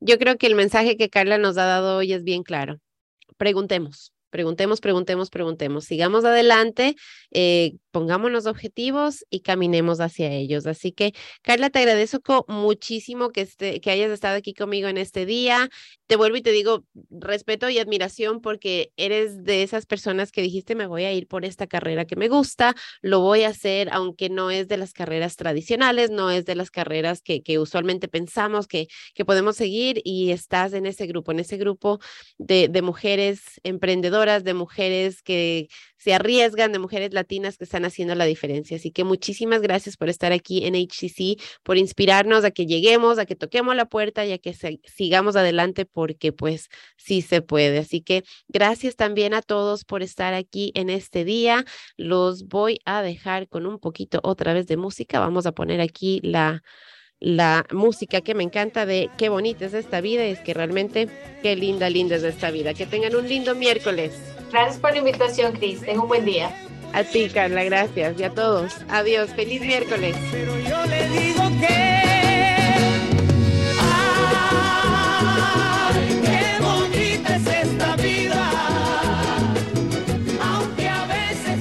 Yo 0.00 0.18
creo 0.18 0.36
que 0.36 0.46
el 0.46 0.54
mensaje 0.54 0.96
que 0.96 1.10
Carla 1.10 1.38
nos 1.38 1.58
ha 1.58 1.64
dado 1.64 1.98
hoy 1.98 2.12
es 2.12 2.24
bien 2.24 2.42
claro. 2.42 2.80
Preguntemos, 3.36 4.12
preguntemos, 4.30 4.80
preguntemos, 4.80 5.30
preguntemos. 5.30 5.84
Sigamos 5.84 6.24
adelante 6.24 6.96
eh, 7.30 7.76
pongámonos 7.90 8.46
objetivos 8.46 9.24
y 9.30 9.40
caminemos 9.40 10.00
hacia 10.00 10.30
ellos. 10.30 10.66
Así 10.66 10.92
que, 10.92 11.12
Carla, 11.42 11.70
te 11.70 11.80
agradezco 11.80 12.44
muchísimo 12.48 13.30
que, 13.30 13.42
este, 13.42 13.80
que 13.80 13.90
hayas 13.90 14.10
estado 14.10 14.36
aquí 14.36 14.54
conmigo 14.54 14.88
en 14.88 14.96
este 14.96 15.26
día. 15.26 15.68
Te 16.06 16.16
vuelvo 16.16 16.36
y 16.36 16.42
te 16.42 16.52
digo 16.52 16.84
respeto 17.10 17.68
y 17.68 17.78
admiración 17.78 18.40
porque 18.40 18.92
eres 18.96 19.44
de 19.44 19.62
esas 19.62 19.86
personas 19.86 20.32
que 20.32 20.42
dijiste, 20.42 20.74
me 20.74 20.86
voy 20.86 21.04
a 21.04 21.12
ir 21.12 21.26
por 21.28 21.44
esta 21.44 21.66
carrera 21.66 22.04
que 22.04 22.16
me 22.16 22.28
gusta, 22.28 22.74
lo 23.00 23.20
voy 23.20 23.42
a 23.44 23.48
hacer, 23.48 23.88
aunque 23.92 24.28
no 24.28 24.50
es 24.50 24.68
de 24.68 24.76
las 24.76 24.92
carreras 24.92 25.36
tradicionales, 25.36 26.10
no 26.10 26.30
es 26.30 26.44
de 26.44 26.54
las 26.54 26.70
carreras 26.70 27.22
que, 27.22 27.42
que 27.42 27.58
usualmente 27.58 28.08
pensamos 28.08 28.66
que, 28.66 28.88
que 29.14 29.24
podemos 29.24 29.56
seguir 29.56 30.00
y 30.04 30.30
estás 30.30 30.72
en 30.72 30.86
ese 30.86 31.06
grupo, 31.06 31.32
en 31.32 31.40
ese 31.40 31.56
grupo 31.56 32.00
de, 32.38 32.68
de 32.68 32.82
mujeres 32.82 33.60
emprendedoras, 33.62 34.44
de 34.44 34.54
mujeres 34.54 35.22
que 35.22 35.68
se 36.00 36.14
arriesgan, 36.14 36.72
de 36.72 36.78
mujeres 36.78 37.12
latinas 37.12 37.58
que 37.58 37.64
están 37.64 37.84
haciendo 37.84 38.14
la 38.14 38.24
diferencia. 38.24 38.78
Así 38.78 38.90
que 38.90 39.04
muchísimas 39.04 39.60
gracias 39.60 39.98
por 39.98 40.08
estar 40.08 40.32
aquí 40.32 40.64
en 40.64 40.74
HCC, 40.74 41.38
por 41.62 41.76
inspirarnos 41.76 42.42
a 42.44 42.50
que 42.50 42.64
lleguemos, 42.64 43.18
a 43.18 43.26
que 43.26 43.36
toquemos 43.36 43.76
la 43.76 43.84
puerta 43.84 44.24
y 44.24 44.32
a 44.32 44.38
que 44.38 44.54
sigamos 44.84 45.36
adelante 45.36 45.84
porque 45.84 46.32
pues 46.32 46.68
sí 46.96 47.20
se 47.20 47.42
puede. 47.42 47.78
Así 47.78 48.00
que 48.00 48.24
gracias 48.48 48.96
también 48.96 49.34
a 49.34 49.42
todos 49.42 49.84
por 49.84 50.02
estar 50.02 50.32
aquí 50.32 50.72
en 50.74 50.88
este 50.88 51.24
día. 51.26 51.66
Los 51.98 52.48
voy 52.48 52.78
a 52.86 53.02
dejar 53.02 53.46
con 53.48 53.66
un 53.66 53.78
poquito 53.78 54.20
otra 54.22 54.54
vez 54.54 54.66
de 54.66 54.78
música. 54.78 55.20
Vamos 55.20 55.44
a 55.44 55.52
poner 55.52 55.82
aquí 55.82 56.20
la 56.22 56.62
la 57.20 57.66
música 57.70 58.22
que 58.22 58.34
me 58.34 58.42
encanta 58.42 58.86
de 58.86 59.10
qué 59.18 59.28
bonita 59.28 59.66
es 59.66 59.74
esta 59.74 60.00
vida 60.00 60.26
y 60.26 60.30
es 60.30 60.40
que 60.40 60.54
realmente 60.54 61.08
qué 61.42 61.54
linda, 61.54 61.90
linda 61.90 62.16
es 62.16 62.22
esta 62.22 62.50
vida. 62.50 62.74
Que 62.74 62.86
tengan 62.86 63.14
un 63.14 63.28
lindo 63.28 63.54
miércoles. 63.54 64.14
Gracias 64.50 64.78
por 64.78 64.92
la 64.92 64.98
invitación, 64.98 65.52
Cris. 65.52 65.82
Tengo 65.82 66.02
un 66.02 66.08
buen 66.08 66.24
día. 66.24 66.50
A 66.92 67.04
ti, 67.04 67.28
Carla, 67.28 67.62
gracias. 67.64 68.18
Y 68.18 68.24
a 68.24 68.30
todos. 68.30 68.72
Adiós. 68.88 69.30
Feliz 69.30 69.60
miércoles. 69.60 70.16
Pero 70.32 70.58
yo 70.58 70.86
le 70.86 71.08
digo 71.10 71.42
que... 71.60 72.00
Bonita 76.60 77.36
es 77.36 77.46
esta 77.46 77.96
vida! 77.96 78.50
Aunque 80.42 80.88
a 80.88 81.06
veces. 81.06 81.60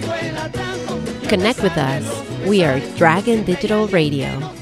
Connect 1.29 1.61
with 1.61 1.77
us. 1.77 2.47
We 2.47 2.63
are 2.63 2.79
Dragon 2.97 3.45
Digital 3.45 3.87
Radio. 3.89 4.58